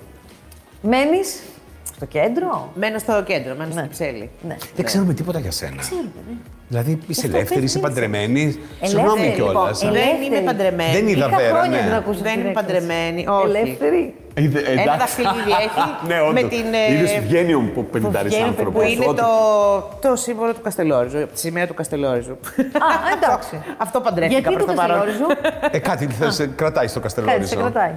Μένεις 0.81 1.39
στο 1.95 2.05
κέντρο; 2.05 2.71
Μένω 2.75 2.97
στο 2.99 3.23
κέντρο, 3.25 3.55
μένω 3.57 3.73
Ναι. 3.73 3.79
στην 3.79 3.89
Ψέλη. 3.91 4.29
Ναι. 4.47 4.55
Δεν 4.75 4.85
ξέρουμε 4.85 5.13
τίποτα 5.13 5.39
για 5.39 5.51
σένα. 5.51 5.75
Ξέρουμε, 5.77 6.09
ναι. 6.29 6.35
Δηλαδή, 6.67 6.99
είσαι 7.07 7.25
αυτό 7.25 7.37
ελεύθερη, 7.37 7.61
πες, 7.61 7.69
είσαι 7.69 7.79
μίλησες. 7.79 7.81
παντρεμένη. 7.81 8.41
Ελεύθερη, 8.41 8.87
Συγγνώμη 8.89 9.21
λοιπόν, 9.21 9.33
κιόλας. 9.51 9.83
ελεύθερη. 9.83 10.07
Δεν 10.19 10.31
είμαι 10.31 10.41
παντρεμένη. 10.41 10.91
Δεν 10.93 11.07
είδα 11.07 11.27
Είχα 11.27 11.37
βέρα, 11.37 11.49
χρόνια 11.59 11.79
ναι. 11.79 11.85
την 11.85 11.93
ακούσω 11.93 12.19
Δεν 12.21 12.31
την 12.31 12.41
είμαι 12.41 12.49
έκφραση. 12.49 12.65
παντρεμένη, 12.73 13.27
όχι. 13.27 13.45
Ελεύθερη. 13.57 14.13
Ένα 14.35 14.95
δαχτυλίδι 14.97 15.51
έχει 15.51 15.79
ναι, 16.07 16.15
με 16.15 16.21
όντως. 16.21 16.49
την. 16.49 16.73
ε, 16.73 16.93
Είδες 16.93 17.19
βγαίνει 17.19 17.53
ο 17.53 17.85
πενηντάρης 17.91 18.33
βγαίνει, 18.33 18.47
άνθρωπος. 18.47 18.83
Που 18.83 18.89
είναι 18.89 19.05
Ό,τι- 19.07 19.21
το, 19.21 20.09
το 20.09 20.15
σύμβολο 20.15 20.53
του 20.53 20.61
Καστελόριζου, 20.61 21.27
τη 21.27 21.39
σημαία 21.39 21.67
του 21.67 21.73
Καστελόριζου. 21.73 22.31
Α, 22.31 22.87
εντάξει. 23.21 23.61
Αυτό 23.83 23.99
παντρεύτηκα 24.01 24.39
Γιατί 24.39 24.55
προς 24.55 24.65
το 24.65 24.81
το 24.81 24.87
παρόν. 24.87 25.05
Καστελόριζου; 25.05 25.37
Ε, 25.71 25.79
κάτι 25.79 26.05
θες, 26.07 26.49
κρατάει 26.55 26.87
στο 26.87 26.99
Κάτι 26.99 27.13
σε 27.13 27.21
Καστελόριζο. 27.21 27.55
κρατάει. 27.55 27.91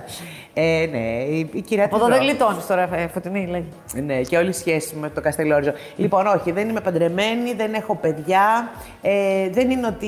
Ε, 0.59 0.87
ναι, 0.91 0.99
η, 1.37 1.51
η 1.53 1.61
κυρία 1.61 1.85
Από 1.85 1.97
εδώ 1.97 2.07
δεν 2.07 2.19
Τιζό. 2.19 2.31
γλιτώνεις 2.31 2.67
τώρα, 2.67 2.89
ε, 2.97 3.07
φωτεινή, 3.07 3.47
λέει. 3.47 3.65
Ναι, 4.07 4.21
και 4.21 4.37
όλη 4.37 4.49
η 4.49 4.53
σχέση 4.53 4.97
με 4.97 5.11
το 5.11 5.21
Καστελόριζο. 5.21 5.73
Λοιπόν, 5.97 6.27
όχι, 6.27 6.53
δεν 6.53 6.69
είμαι 6.69 6.81
παντρεμένη, 6.81 7.53
δεν 7.57 7.75
έχω 7.75 7.95
παιδιά. 7.97 8.71
Ε, 9.03 9.49
δεν 9.51 9.71
είναι 9.71 9.87
ότι 9.87 10.07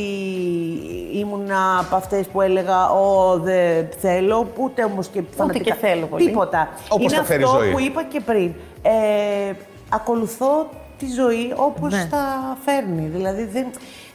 ήμουνα 1.12 1.78
από 1.81 1.97
αυτές 1.97 2.26
που 2.26 2.40
έλεγα 2.40 2.90
Ω, 2.90 3.38
δεν 3.38 3.88
θέλω, 3.99 4.49
ούτε 4.57 4.85
όμως 4.85 5.09
και 5.09 5.23
φανατικά. 5.37 5.64
και 5.64 5.75
θέλω 5.75 6.07
πολύ. 6.07 6.25
Τίποτα. 6.26 6.69
Όπως 6.88 7.12
είναι 7.12 7.21
τα 7.21 7.25
φέρει 7.26 7.40
η 7.40 7.45
αυτό 7.45 7.59
ζωή. 7.59 7.71
που 7.71 7.81
είπα 7.81 8.05
και 8.05 8.21
πριν. 8.21 8.52
Ε, 8.83 9.52
ακολουθώ 9.88 10.69
τη 10.99 11.07
ζωή 11.12 11.52
όπως 11.57 11.93
Ναι. 11.93 12.07
τα 12.11 12.57
φέρνει. 12.64 13.07
Δηλαδή 13.12 13.45
δεν, 13.45 13.67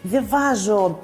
δεν 0.02 0.26
βάζω 0.30 1.00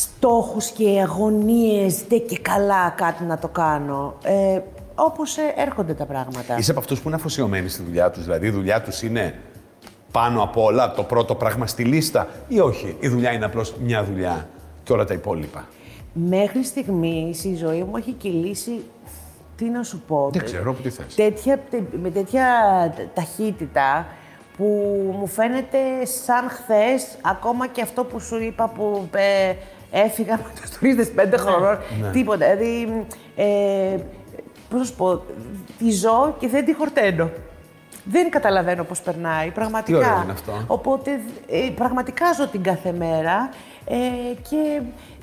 στόχους 0.00 0.66
και 0.70 1.00
αγωνίες 1.02 2.02
δεν 2.08 2.26
και 2.26 2.38
καλά 2.38 2.90
κάτι 2.90 3.24
να 3.24 3.38
το 3.38 3.48
κάνω. 3.48 4.14
Ε, 4.22 4.60
όπως 4.94 5.36
ε, 5.36 5.54
έρχονται 5.56 5.94
τα 5.94 6.04
πράγματα. 6.04 6.56
Είσαι 6.58 6.70
από 6.70 6.80
αυτούς 6.80 7.00
που 7.00 7.08
είναι 7.08 7.16
αφοσιωμένοι 7.16 7.68
στη 7.68 7.82
δουλειά 7.82 8.10
τους. 8.10 8.24
Δηλαδή, 8.24 8.46
η 8.46 8.50
δουλειά 8.50 8.82
τους 8.82 9.02
είναι 9.02 9.34
πάνω 10.12 10.42
απ' 10.42 10.56
όλα 10.56 10.92
το 10.94 11.02
πρώτο 11.02 11.34
πράγμα 11.34 11.66
στη 11.66 11.84
λίστα, 11.84 12.28
ή 12.48 12.60
όχι; 12.60 12.96
Η 13.00 13.08
δουλειά 13.08 13.32
είναι 13.32 13.44
απλώς 13.44 13.74
μια 13.82 14.04
δουλειά 14.04 14.48
και 14.82 14.92
όλα 14.92 15.04
τα 15.04 15.14
υπόλοιπα. 15.14 15.66
Μέχρι 16.12 16.64
στιγμής 16.64 17.44
η 17.44 17.54
ζωή 17.56 17.82
μου 17.82 17.96
έχει 17.96 18.12
κυλήσει, 18.12 18.84
τι 19.56 19.64
να 19.64 19.82
σου 19.82 20.00
πω, 20.06 20.28
Δεν 20.32 20.44
ξέρω 20.44 20.72
που 20.74 20.82
τι 20.82 20.90
θες. 20.90 21.14
τέτοια, 21.14 21.58
τε- 21.70 21.94
με 22.02 22.10
τέτοια 22.10 22.44
ταχύτητα 23.14 24.06
που 24.56 24.64
μου 25.18 25.26
φαίνεται 25.26 25.78
σαν 26.24 26.48
χθες, 26.50 27.06
ακόμα 27.22 27.66
και 27.66 27.82
αυτό 27.82 28.04
που 28.04 28.20
σου 28.20 28.42
είπα 28.42 28.68
που 28.68 29.08
ε, 29.14 29.52
έφυγα 30.04 30.36
με 30.36 30.50
τους 30.60 30.70
τουρίστες 30.70 31.10
πέντε 31.10 31.36
χρονών, 31.36 31.78
τίποτα. 32.12 32.56
Δηλαδή, 32.56 33.06
ε, 33.36 33.96
πώς 34.68 34.78
να 34.78 34.84
σου 34.84 34.94
πω, 34.94 35.22
τη 35.78 35.90
ζω 35.90 36.34
και 36.38 36.48
δεν 36.48 36.64
τη 36.64 36.74
χορταίνω. 36.74 37.30
Δεν 38.04 38.30
καταλαβαίνω 38.30 38.84
πώς 38.84 39.00
περνάει, 39.00 39.50
πραγματικά. 39.50 39.98
ωραίο 39.98 40.22
είναι 40.22 40.32
αυτό. 40.32 40.52
Οπότε, 40.66 41.20
ε, 41.50 41.70
πραγματικά 41.74 42.32
ζω 42.32 42.46
την 42.46 42.62
κάθε 42.62 42.92
μέρα 42.92 43.50
ε, 43.84 43.96
και 44.48 44.80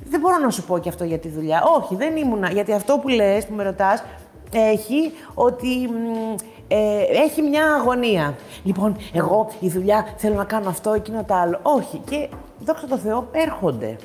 δεν 0.10 0.20
μπορώ 0.20 0.38
να 0.38 0.50
σου 0.50 0.64
πω 0.64 0.78
και 0.78 0.90
αυτό 0.90 1.04
για 1.04 1.18
τη 1.18 1.30
δουλειά. 1.30 1.64
Όχι, 1.78 1.96
δεν 1.96 2.16
ήμουνα, 2.16 2.52
γιατί 2.52 2.74
αυτό 2.74 2.98
που 2.98 3.08
λες, 3.08 3.46
που 3.46 3.54
με 3.54 3.64
ρωτάς, 3.64 4.04
έχει 4.52 5.14
ότι 5.34 5.68
μ, 5.68 6.36
ε, 6.68 7.02
έχει 7.26 7.42
μια 7.42 7.74
αγωνία. 7.74 8.36
Λοιπόν, 8.64 8.98
εγώ 9.14 9.52
η 9.60 9.70
δουλειά 9.70 10.06
θέλω 10.18 10.36
να 10.36 10.44
κάνω 10.44 10.70
αυτό, 10.70 10.94
εκείνο 10.94 11.24
το 11.24 11.34
άλλο. 11.34 11.60
Όχι, 11.62 12.02
και 12.10 12.30
δόξα 12.60 12.88
τω 12.88 12.98
Θεώ 12.98 13.28
έρχονται 13.32 13.96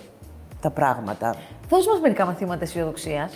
τα 0.61 0.71
πράγματα. 0.71 1.35
Δώσ' 1.69 1.87
μας 1.87 2.01
μερικά 2.01 2.25
μαθήματα 2.25 2.65
αισιοδοξίας. 2.65 3.33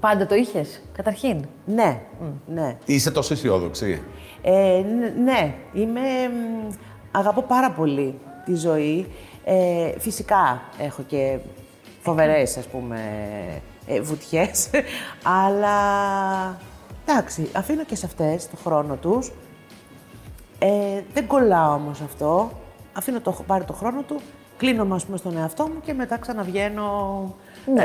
Πάντα 0.00 0.26
το 0.26 0.34
είχες, 0.34 0.80
καταρχήν. 0.92 1.44
Ναι, 1.66 2.00
ναι. 2.46 2.76
Είσαι 2.84 3.10
τόσο 3.10 3.32
αισιόδοξη. 3.32 4.02
Ε, 4.42 4.82
ν- 4.86 5.22
ναι, 5.22 5.54
είμαι, 5.72 6.00
μ, 6.00 6.70
αγαπώ 7.10 7.42
πάρα 7.42 7.70
πολύ 7.70 8.18
τη 8.44 8.54
ζωή. 8.54 9.06
Ε, 9.44 9.92
φυσικά 9.98 10.62
έχω 10.78 11.02
και 11.02 11.38
φοβερές, 12.02 12.56
ας 12.56 12.66
πούμε, 12.66 13.00
ε, 13.86 14.00
βουτιές, 14.00 14.70
αλλά 15.46 15.76
εντάξει, 17.06 17.48
αφήνω 17.52 17.84
και 17.84 17.96
σε 17.96 18.06
αυτές 18.06 18.48
το 18.50 18.56
χρόνο 18.64 18.94
τους. 18.96 19.32
Ε, 20.58 21.02
δεν 21.14 21.26
κολλάω 21.26 21.74
όμως 21.74 22.00
αυτό. 22.00 22.50
Αφήνω 22.92 23.20
το, 23.20 23.36
πάρει 23.46 23.64
το 23.64 23.72
χρόνο 23.72 24.02
του, 24.02 24.20
κλείνω 24.56 24.94
ας 24.94 25.04
πούμε, 25.04 25.16
στον 25.16 25.36
εαυτό 25.36 25.62
μου 25.62 25.80
και 25.84 25.92
μετά 25.92 26.16
ξαναβγαίνω 26.18 26.90
Ναι. 27.74 27.82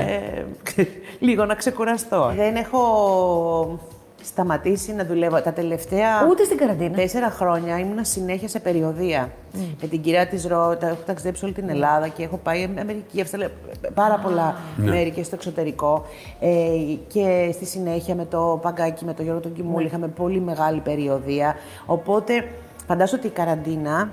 ε, 0.76 0.84
λίγο 1.28 1.46
να 1.46 1.56
ξεκουραστώ. 1.56 2.32
Δεν 2.36 2.56
έχω 2.56 3.80
σταματήσει 4.24 4.94
να 4.94 5.06
δουλεύω. 5.06 5.42
Τα 5.42 5.54
τελευταία 5.54 6.28
Ούτε 6.30 6.44
στην 6.44 6.58
καραντίνα. 6.58 6.96
τέσσερα 6.96 7.30
χρόνια 7.30 7.80
ήμουνα 7.80 8.04
συνέχεια 8.04 8.48
σε 8.48 8.60
περιοδία. 8.60 9.32
Με 9.82 9.88
την 9.88 10.02
κυρία 10.02 10.28
της 10.28 10.48
Ρο, 10.48 10.78
τα 10.80 10.88
έχω 10.88 11.02
ταξιδέψει 11.06 11.46
όλη 11.46 11.54
την 11.54 11.70
Ελλάδα 11.70 12.08
και 12.08 12.24
έχω 12.24 12.38
πάει 12.44 12.64
Αμερική, 12.80 13.22
Αυστραλία, 13.22 13.52
πάρα 13.94 14.20
πολλά 14.24 14.56
μέρη 14.76 15.12
και 15.12 15.24
στο 15.24 15.36
εξωτερικό. 15.36 16.06
Ε, 16.40 16.50
και 17.08 17.50
στη 17.54 17.66
συνέχεια 17.66 18.16
με 18.16 18.26
το 18.26 18.60
Παγκάκι, 18.62 19.06
με 19.06 19.14
το 19.14 19.24
Γιώργο 19.24 19.42
τον 19.42 19.54
Κιμούλη, 19.54 19.86
είχαμε 19.86 20.08
πολύ 20.08 20.40
μεγάλη 20.40 20.80
περιοδία. 20.80 21.56
Οπότε 21.86 22.48
φαντάζομαι 22.88 23.20
ότι 23.20 23.28
η 23.28 23.32
καραντίνα, 23.36 24.10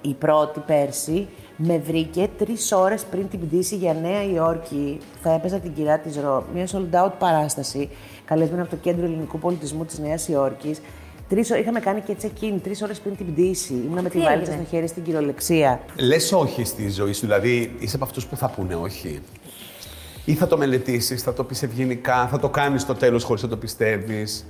η 0.00 0.14
πρώτη 0.14 0.60
πέρσι, 0.66 1.28
Με 1.56 1.78
βρήκε 1.78 2.28
τρεις 2.38 2.72
ώρες 2.72 3.04
πριν 3.04 3.28
την 3.28 3.40
πτήση 3.46 3.76
για 3.76 3.94
Νέα 3.94 4.24
Υόρκη. 4.24 4.98
Θα 5.22 5.32
έπαιζα 5.32 5.58
την 5.58 5.72
κυρά 5.72 5.98
της 5.98 6.16
Ρο. 6.16 6.44
Μια 6.54 6.66
sold 6.66 7.04
out 7.04 7.12
παράσταση, 7.18 7.88
καλεσμένη 8.24 8.60
από 8.60 8.70
το 8.70 8.76
Κέντρο 8.76 9.04
Ελληνικού 9.04 9.38
Πολιτισμού 9.38 9.84
της 9.84 9.98
Νέας 9.98 10.28
Υόρκης. 10.28 10.80
Τρεις, 11.28 11.50
ώρες- 11.50 11.62
είχαμε 11.62 11.80
κάνει 11.80 12.00
και 12.00 12.16
check-in 12.22 12.58
τρεις 12.62 12.82
ώρες 12.82 13.00
πριν 13.00 13.16
την 13.16 13.32
πτήση. 13.32 13.72
Ήμουν 13.72 14.02
με 14.02 14.08
τη 14.08 14.18
Τι 14.18 14.24
βαλίτσα 14.24 14.50
έγινε; 14.50 14.66
στο 14.66 14.76
χέρι 14.76 14.86
στην 14.86 15.02
κυριολεξία. 15.02 15.80
Λες 15.96 16.32
όχι 16.32 16.64
στη 16.64 16.90
ζωή 16.90 17.12
σου, 17.12 17.20
δηλαδή 17.20 17.76
είσαι 17.78 17.96
από 17.96 18.04
αυτούς 18.04 18.26
που 18.26 18.36
θα 18.36 18.48
πούνε 18.48 18.74
όχι; 18.74 19.20
Ή 20.24 20.34
θα 20.34 20.46
το 20.46 20.56
μελετήσεις, 20.56 21.22
θα 21.22 21.32
το 21.32 21.44
πεις 21.44 21.62
ευγενικά, 21.62 22.26
θα 22.26 22.38
το 22.38 22.48
κάνεις 22.48 22.82
στο 22.82 22.94
τέλος 22.94 23.24
χωρίς 23.24 23.42
να 23.42 23.48
το 23.48 23.56
πιστεύεις; 23.56 24.46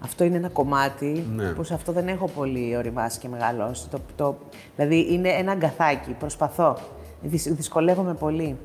Αυτό 0.00 0.24
είναι 0.24 0.36
ένα 0.36 0.48
κομμάτι 0.48 1.26
Ναι. 1.36 1.44
που 1.44 1.64
σε 1.64 1.74
αυτό 1.74 1.92
δεν 1.92 2.08
έχω 2.08 2.28
πολύ 2.28 2.76
οριμάσει 2.76 3.18
και 3.18 3.28
μεγαλώσει. 3.28 3.88
Το, 3.88 3.98
το, 4.16 4.36
δηλαδή 4.76 5.12
είναι 5.14 5.28
ένα 5.28 5.52
αγκαθάκι. 5.52 6.10
Προσπαθώ. 6.18 6.76
Δυ- 7.22 7.52
δυσκολεύομαι 7.54 8.14
πολύ. 8.14 8.56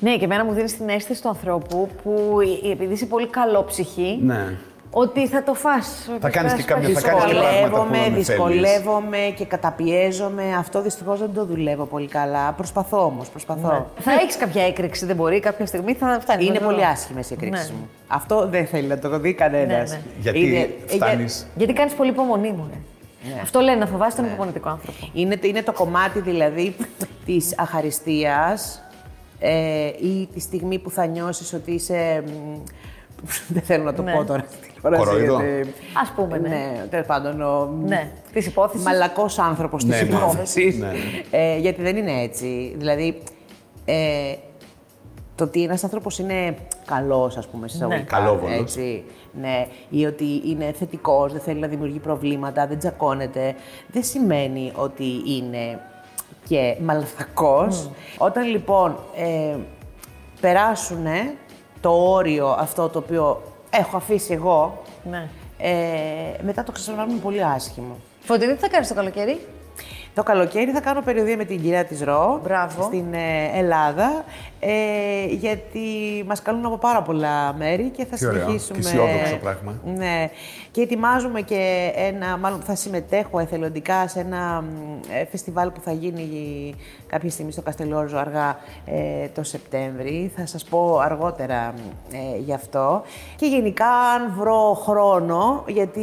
Ναι, 0.00 0.16
και 0.16 0.24
εμένα 0.24 0.44
μου 0.44 0.52
δίνεις 0.52 0.76
την 0.76 0.88
αίσθηση 0.88 1.22
του 1.22 1.28
ανθρώπου 1.28 1.88
που 2.02 2.38
ε, 2.64 2.70
επειδή 2.70 2.92
είσαι 2.92 3.06
πολύ 3.06 3.26
καλό 3.26 3.64
ψυχή, 3.64 4.18
Ναι. 4.22 4.56
Ότι 4.90 5.26
θα 5.28 5.42
το 5.42 5.54
φας. 5.54 6.10
Θα 6.20 6.30
κάνεις 6.30 6.52
και 6.52 6.62
κάποια- 6.62 6.88
θα 6.88 6.92
φας 6.92 7.02
κάνεις 7.02 7.22
και 7.24 7.28
δύσκολα. 7.28 7.48
πράγματα 7.48 7.84
που 7.84 7.92
Δυσκολεύομαι, 7.92 7.98
δεν 7.98 8.24
θέλεις. 8.24 8.26
δυσκολεύομαι 8.26 9.18
και 9.36 9.44
καταπιέζομαι. 9.44 10.42
Αυτό 10.58 10.82
δυστυχώς 10.82 11.18
δεν 11.18 11.30
το 11.34 11.44
δουλεύω 11.44 11.84
πολύ 11.84 12.06
καλά. 12.06 12.52
Προσπαθώ 12.52 13.04
όμως, 13.04 13.28
προσπαθώ. 13.28 13.86
Θα 13.98 14.12
έχεις 14.12 14.36
κάποια 14.36 14.62
έκρηξη, 14.66 15.06
δεν 15.06 15.16
μπορεί, 15.16 15.40
κάποια 15.40 15.66
στιγμή 15.66 15.92
θα 15.94 16.18
φτάνεις. 16.20 16.46
Είναι 16.46 16.58
το 16.58 16.64
πολύ 16.64 16.76
λέω. 16.78 16.88
άσχημες 16.88 17.30
οι 17.30 17.32
εκρήξεις 17.34 17.68
Ναι. 17.70 17.74
μου. 17.76 17.88
Αυτό 18.08 18.48
δεν 18.48 18.66
θέλει 18.66 18.86
να 18.86 18.98
το 18.98 19.18
δει 19.18 19.32
κανένας. 19.34 19.90
Ναι, 19.90 19.96
ναι. 19.96 20.02
Γιατί 20.20 20.74
φτάνεις; 20.86 21.46
Γιατί 21.54 21.72
κάνεις 21.72 21.94
πολύ 21.94 22.10
υπομονή 22.10 22.50
μου. 22.50 22.70
Ναι. 23.34 23.40
Αυτό 23.42 23.60
λένε, 23.60 23.76
να 23.78 23.86
φοβάσαι 23.86 24.16
τον 24.16 24.24
υπομονητικό 24.24 24.68
άνθρωπο. 24.68 24.98
Είναι, 25.12 25.38
είναι 25.42 25.62
το 25.62 25.72
κομμάτι 25.72 26.20
δηλαδή 26.20 26.76
της 27.26 27.54
αχαριστίας 27.58 28.82
ε, 29.40 29.86
ή 29.86 30.28
τη 30.34 30.40
στιγμή 30.40 30.78
που 30.78 30.90
θα 30.90 31.06
νιώσεις 31.06 31.52
ότι 31.52 31.70
είσαι... 31.72 32.24
μ, 33.22 33.26
Δεν 33.48 33.62
θέλω 33.62 33.84
να 33.84 33.94
το 33.94 34.02
Ναι. 34.02 34.12
πω 34.12 34.24
τώρα 34.24 34.44
στην 34.50 34.72
τηλεόραση. 34.82 35.04
Κοροϊδό. 35.04 35.40
γιατί- 35.40 35.74
Ας 36.02 36.12
πούμε, 36.16 36.38
ναι. 36.38 36.48
Ναι, 36.48 36.86
τέλος 36.90 37.06
πάντων. 37.06 37.40
Ο, 37.42 37.70
Ναι, 37.86 38.10
της 38.32 38.46
υπόθεσης. 38.46 38.86
Μαλακός 38.86 39.38
άνθρωπος 39.38 39.84
Ναι, 39.84 39.98
της 39.98 40.08
ναι. 40.08 40.16
υπόθεσης. 40.16 40.78
Ναι. 40.78 40.92
Ε, 41.30 41.56
γιατί 41.58 41.82
δεν 41.82 41.96
είναι 41.96 42.22
έτσι. 42.22 42.74
Δηλαδή, 42.78 43.22
ε, 43.84 44.34
το 45.34 45.44
ότι 45.44 45.62
ένας 45.62 45.84
άνθρωπος 45.84 46.18
είναι 46.18 46.56
καλός, 46.84 47.36
ας 47.36 47.46
πούμε, 47.48 47.68
σε 47.68 47.76
εισαγωγικά, 47.76 48.16
Καλόβολος. 48.16 48.58
έτσι, 48.60 49.04
ναι, 49.40 49.66
ή 49.88 50.04
ότι 50.06 50.42
είναι 50.44 50.72
θετικός, 50.78 51.32
δεν 51.32 51.40
θέλει 51.40 51.60
να 51.60 51.66
δημιουργεί 51.66 51.98
προβλήματα, 51.98 52.66
δεν 52.66 52.78
τσακώνεται, 52.78 53.54
δεν 53.88 54.02
σημαίνει 54.04 54.72
ότι 54.76 55.04
είναι 55.26 55.80
και 56.48 56.76
μαλαθακός. 56.84 57.90
Όταν 58.18 58.46
λοιπόν 58.46 58.96
ε, 59.16 59.56
περάσουν 60.40 61.06
το 61.80 61.90
όριο 61.90 62.48
αυτό 62.48 62.88
το 62.88 62.98
οποίο 62.98 63.42
έχω 63.70 63.96
αφήσει 63.96 64.32
εγώ, 64.32 64.82
Ναι. 65.10 65.28
ε, 65.58 65.72
μετά 66.42 66.64
το 66.64 66.72
ξεσορβάνουμε 66.72 67.18
πολύ 67.18 67.44
άσχημο. 67.44 67.96
Φωτεινή, 68.20 68.52
τι 68.52 68.58
θα 68.58 68.68
κάνεις 68.68 68.88
το 68.88 68.94
καλοκαίρι; 68.94 69.46
Το 70.18 70.24
καλοκαίρι 70.24 70.70
θα 70.70 70.80
κάνω 70.80 71.00
περιοδία 71.00 71.36
με 71.36 71.44
την 71.44 71.62
κυρία 71.62 71.84
της 71.84 72.02
Ρο 72.02 72.40
Μπράβο. 72.42 72.82
στην 72.82 73.14
ε, 73.14 73.58
Ελλάδα, 73.58 74.24
ε, 74.60 75.24
γιατί 75.30 75.80
μας 76.26 76.42
καλούν 76.42 76.66
από 76.66 76.76
πάρα 76.76 77.02
πολλά 77.02 77.54
μέρη 77.58 77.90
και 77.96 78.04
θα 78.04 78.16
Τι 78.16 78.26
ωραίο. 78.26 78.40
συνεχίσουμε... 78.40 78.78
Και 78.78 78.86
αισιόδοξο 78.86 79.36
πράγμα. 79.36 79.74
Ναι. 79.96 80.30
Και 80.70 80.80
ετοιμάζουμε 80.80 81.40
και 81.40 81.92
ένα, 81.94 82.36
μάλλον 82.36 82.60
θα 82.60 82.74
συμμετέχω 82.74 83.38
εθελοντικά 83.38 84.08
σε 84.08 84.20
ένα 84.20 84.60
μ, 84.60 84.66
ε, 85.12 85.24
φεστιβάλ 85.24 85.70
που 85.70 85.80
θα 85.80 85.92
γίνει 85.92 86.28
κάποια 87.06 87.30
στιγμή 87.30 87.52
στο 87.52 87.62
Καστελόριζο 87.62 88.16
αργά 88.16 88.58
ε, 88.86 89.28
το 89.34 89.42
Σεπτέμβρη. 89.42 90.32
Θα 90.36 90.46
σας 90.46 90.64
πω 90.64 90.98
αργότερα 90.98 91.74
μ, 91.76 92.14
ε, 92.14 92.38
γι' 92.38 92.54
αυτό. 92.54 93.02
Και 93.36 93.46
γενικά 93.46 93.88
αν 93.88 94.34
βρω 94.38 94.80
χρόνο, 94.82 95.64
γιατί 95.66 96.00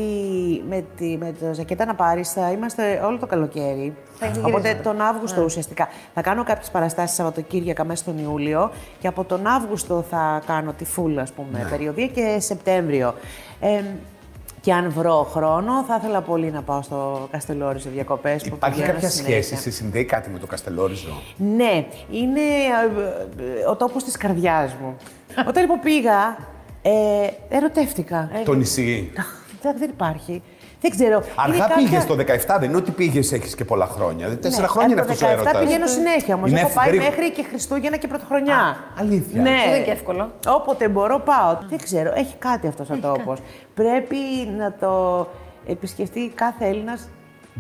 με, 0.69 0.85
τη, 0.97 1.17
με 1.17 1.33
το 1.39 1.53
Ζακέτα 1.53 1.85
να 1.85 1.95
πάρεις 1.95 2.31
θα 2.31 2.51
είμαστε 2.51 3.01
όλο 3.05 3.17
το 3.17 3.25
καλοκαίρι. 3.25 3.93
Θα 4.19 4.27
Οπότε 4.27 4.49
γυρίζετε. 4.57 4.81
τον 4.83 5.01
Αύγουστο 5.01 5.43
ουσιαστικά. 5.43 5.87
Θα 6.13 6.21
κάνω 6.21 6.43
κάποιες 6.43 6.69
παραστάσεις 6.69 7.15
Σαββατοκύριακα 7.15 7.83
μέσα 7.85 8.01
στον 8.03 8.17
Ιούλιο 8.17 8.71
και 8.99 9.07
από 9.07 9.23
τον 9.23 9.47
Αύγουστο 9.47 10.05
θα 10.09 10.41
κάνω 10.45 10.73
τη 10.73 10.85
φούλα, 10.85 11.21
ας 11.21 11.31
πούμε, 11.31 11.67
περιοδία 11.69 12.07
και 12.07 12.37
Σεπτέμβριο. 12.39 13.13
Ε, 13.59 13.81
και 14.61 14.73
αν 14.73 14.91
βρω 14.91 15.27
χρόνο, 15.31 15.83
θα 15.87 15.95
ήθελα 16.01 16.21
πολύ 16.21 16.51
να 16.51 16.61
πάω 16.61 16.81
στο 16.81 17.27
Καστελόριζο 17.31 17.89
διακοπές. 17.89 18.43
που 18.43 18.55
Υπάρχει 18.55 18.75
πηγαίνω 18.75 18.93
κάποια 18.93 19.09
συνέχεια. 19.09 19.43
σχέση, 19.43 19.61
σε 19.61 19.71
συνδέει 19.71 20.05
κάτι 20.05 20.29
με 20.29 20.39
το 20.39 20.47
Καστελόριζο; 20.47 21.21
Ναι, 21.37 21.85
είναι 22.11 22.39
ε, 22.39 23.61
ε, 23.61 23.69
ο 23.69 23.75
τόπος 23.75 24.03
της 24.03 24.17
καρδιάς 24.17 24.73
μου. 24.81 24.95
Όταν 25.47 25.61
λοιπόν 25.63 25.79
πήγα, 25.79 26.37
ε, 26.81 27.27
ερωτεύτηκα. 27.49 28.29
Το 28.45 28.53
νησί. 28.53 29.11
Δεν, 29.61 29.75
δεν 29.77 29.89
υπάρχει. 29.89 30.41
Δεν 30.85 30.93
ξέρω. 30.97 31.17
Είναι 31.23 31.33
Αργά 31.35 31.57
κάποια- 31.57 31.75
πήγες 31.75 32.05
το 32.05 32.15
17, 32.15 32.57
δεν 32.59 32.69
είναι 32.69 32.77
ότι 32.77 32.91
πήγες, 32.91 33.31
έχεις 33.31 33.55
και 33.55 33.65
πολλά 33.65 33.85
χρόνια. 33.85 34.25
Δηλαδή, 34.25 34.35
Τέσσερα 34.41 34.61
Ναι, 34.61 34.67
χρόνια 34.67 34.91
είναι 34.91 35.01
από 35.01 35.11
αυτός 35.11 35.29
ο 35.29 35.31
το 35.31 35.37
17 35.41 35.45
έρωτας. 35.49 35.63
πηγαίνω 35.65 35.87
συνέχεια 35.87 36.35
όμως. 36.35 36.49
Είναι 36.49 36.59
Έχω 36.59 36.69
πάει 36.73 36.87
γρήγορα. 36.87 37.09
μέχρι 37.09 37.31
και 37.31 37.43
Χριστούγεννα 37.49 37.97
και 37.97 38.07
Πρωτοχρονιά. 38.07 38.77
αλήθεια. 38.99 39.41
Ναι. 39.41 39.49
Αυτό 39.49 39.61
δεν 39.69 39.75
είναι 39.75 39.85
και 39.85 39.91
εύκολο. 39.91 40.31
Όποτε 40.47 40.87
μπορώ, 40.87 41.19
πάω. 41.19 41.57
Δεν 41.69 41.77
ξέρω, 41.83 42.11
έχει 42.15 42.35
κάτι 42.39 42.67
αυτός 42.67 42.89
ο 42.89 42.97
τόπος. 43.01 43.39
Πρέπει 43.73 44.17
να 44.57 44.73
το 44.73 44.91
επισκεφτεί 45.67 46.31
κάθε 46.35 46.65
Έλληνας. 46.67 47.07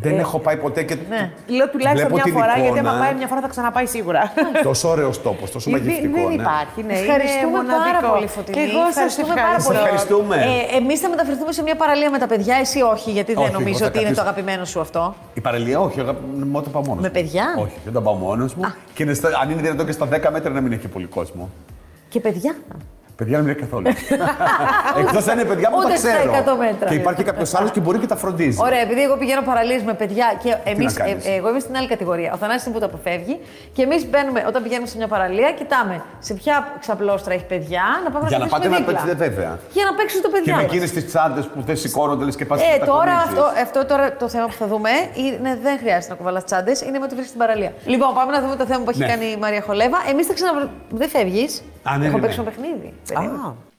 Δεν 0.01 0.19
έχω 0.19 0.39
πάει 0.39 0.57
ποτέ 0.57 0.83
και. 0.83 0.95
Ναι. 1.09 1.31
Λέω 1.47 1.69
τουλάχιστον 1.69 2.09
Βλέπω 2.09 2.13
μια 2.15 2.23
την 2.23 2.33
φορά, 2.33 2.53
γιατί 2.63 2.79
άμα 2.79 2.89
εικόνα. 2.89 3.03
πάει 3.03 3.13
μια 3.15 3.27
φορά 3.27 3.41
θα 3.41 3.47
ξαναπάει 3.47 3.85
σίγουρα. 3.85 4.31
Τόσο 4.69 4.89
ωραίος 4.89 5.21
τόπος, 5.21 5.51
τόσο 5.51 5.71
Δεν- 5.71 5.79
μαγευτικό. 5.81 6.13
δεν 6.17 6.27
ναι. 6.27 6.33
υπάρχει, 6.33 6.79
ναι. 6.87 6.93
Ευχαριστούμε 6.93 7.57
είναι 7.59 7.67
πάρα 7.67 7.83
μοναδικό. 7.83 8.11
πολύ, 8.13 8.27
Φωτεινή. 8.27 8.55
Και 8.57 8.63
εγώ 8.71 8.81
σας 8.85 8.95
ευχαριστούμε 8.95 9.33
πάρα 9.33 9.41
ευχαριστώ. 9.41 9.69
πολύ. 9.71 9.83
Ευχαριστούμε. 9.83 10.35
Ε, 10.73 10.77
Εμείς 10.79 10.97
θα 10.99 11.09
μεταφερθούμε 11.09 11.51
σε 11.57 11.61
μια 11.67 11.75
παραλία 11.81 12.09
με 12.15 12.19
τα 12.23 12.27
παιδιά, 12.31 12.55
εσύ 12.63 12.79
όχι, 12.93 13.09
γιατί 13.17 13.31
δεν 13.33 13.41
Όχι, 13.43 13.51
εγώ 13.51 13.59
νομίζω 13.59 13.79
θα 13.79 13.85
ότι 13.85 13.97
είναι 13.99 14.07
το 14.09 14.15
καθίσω. 14.15 14.27
αγαπημένο 14.27 14.63
σου 14.71 14.79
αυτό. 14.85 15.01
Η 15.33 15.41
παραλία, 15.47 15.77
όχι, 15.87 15.97
εγώ 15.99 16.13
μόνο 16.53 16.63
το 16.67 16.69
πάω 16.75 16.83
μόνος. 16.87 17.01
Με 17.07 17.09
παιδιά; 17.17 17.45
Όχι, 17.65 17.77
δεν 17.85 17.93
το 17.93 18.01
πάω 18.05 18.13
μόνος 18.25 18.51
μου. 18.55 18.63
Και 18.95 19.03
είναι 19.03 19.13
στα- 19.19 19.37
αν 19.41 19.47
είναι 19.51 19.61
δυνατόν 19.61 19.85
και 19.85 19.91
στα 19.91 20.05
10 20.05 20.29
μέτρα 20.31 20.51
να 20.57 20.61
μην 20.61 20.71
έχει 20.71 20.87
πολύ 20.87 21.05
κόσμο. 21.17 21.49
Και 22.09 22.19
παιδιά; 22.19 22.55
Παιδιά 23.15 23.37
να 23.37 23.43
μην 23.43 23.51
έχει 23.51 23.59
καθόλου. 23.59 23.85
Εκτός 25.01 25.27
αν 25.27 25.39
είναι 25.39 25.47
παιδιά 25.47 25.69
που 25.69 25.75
Ούτε 25.77 25.87
τα 25.93 25.95
στα 25.97 26.09
ξέρω. 26.11 26.31
100 26.55 26.57
μέτρα. 26.59 26.89
Και 26.89 26.95
υπάρχει 26.95 27.23
κάποιος 27.23 27.53
άλλος 27.53 27.71
και 27.71 27.79
μπορεί 27.79 27.97
και 27.99 28.05
τα 28.07 28.15
φροντίζει. 28.15 28.57
Ωραία, 28.61 28.79
επειδή 28.79 29.01
εγώ 29.01 29.15
πηγαίνω 29.17 29.41
παραλίες 29.41 29.81
με 29.81 29.93
παιδιά 29.93 30.27
και 30.43 30.55
εμείς, 30.63 30.97
να 30.97 31.05
κάνεις; 31.05 31.25
ε, 31.25 31.33
εγώ 31.33 31.49
είμαι 31.49 31.59
στην 31.59 31.75
άλλη 31.77 31.87
κατηγορία. 31.87 32.31
Ο 32.33 32.37
Θανάσης 32.37 32.65
είναι 32.65 32.73
που 32.73 32.79
τα 32.79 32.85
αποφεύγει 32.85 33.39
και 33.73 33.81
εμείς 33.81 34.09
μπαίνουμε, 34.09 34.43
όταν 34.47 34.63
πηγαίνουμε 34.63 34.87
σε 34.87 34.97
μια 34.97 35.07
παραλία, 35.07 35.51
κοιτάμε 35.51 36.03
σε 36.19 36.33
ποια 36.33 36.55
ξαπλώστρα 36.79 37.33
έχει 37.33 37.43
παιδιά, 37.45 37.83
να 38.03 38.09
πάμε 38.11 38.27
Για 38.27 38.37
να 38.37 38.43
να 38.43 38.49
πάτε 38.49 38.67
να 38.67 38.75
δείξουμε 38.75 38.91
παίξετε, 38.99 39.11
δίπλα. 39.13 39.27
βέβαια. 39.35 39.59
Για 39.73 39.85
να 39.85 39.93
παίξουν 39.97 40.21
το 40.21 40.27
Και 40.29 40.33
παιδιά. 40.35 40.55
με 40.55 40.61
μας. 40.61 40.71
εκείνες 40.71 40.91
τις 40.91 41.05
τσάντες 41.07 41.45
που 41.45 41.61
δεν 41.61 41.77
σηκώνονται, 41.77 42.23
λες 42.25 42.35
και 42.35 42.45
πας 42.45 42.61
Ε, 42.61 42.85
τώρα 42.85 43.13
αυτό, 43.27 43.43
αυτό 43.63 43.85
τώρα 43.85 44.13
το 44.15 44.27
θέμα 44.29 44.45
που 44.45 44.53
θα 44.61 44.67
δούμε 44.67 44.89
είναι, 45.15 45.59
δεν 45.63 45.77
χρειάζεται 45.81 46.11
να 46.13 46.17
κουβαλάς 46.19 46.43
τσάντες, 46.43 46.81
είναι 46.81 46.97
με 46.99 47.03
ότι 47.07 47.13
βρίσκεις 47.17 47.27
στην 47.27 47.39
παραλία. 47.39 47.71
Λοιπόν, 47.85 48.13
πάμε 48.13 48.31
να 48.31 48.41
δούμε 48.41 48.55
το 48.55 48.65
θέμα 48.65 48.83
που 48.83 48.89
έχει 48.89 48.99
Ναι. 48.99 49.07
κάνει 49.07 49.25
η 49.25 49.37
Μαρία 49.45 49.61
Χολέβα. 49.61 49.97
Εμείς 50.11 50.25
θα 50.27 50.33
ξαναβρούμε. 50.33 50.69
Δεν 50.89 51.09
φεύγεις. 51.09 51.63
Α, 51.83 51.97
ναι, 51.97 52.09
Έχω 53.11 53.21
ναι, 53.21 53.27
παίξει 53.27 53.31
ναι. 53.31 53.35
ένα 53.35 53.41
παιχνίδι. 53.41 53.43
περίμενε. 53.43 53.47
Α, 53.47 53.74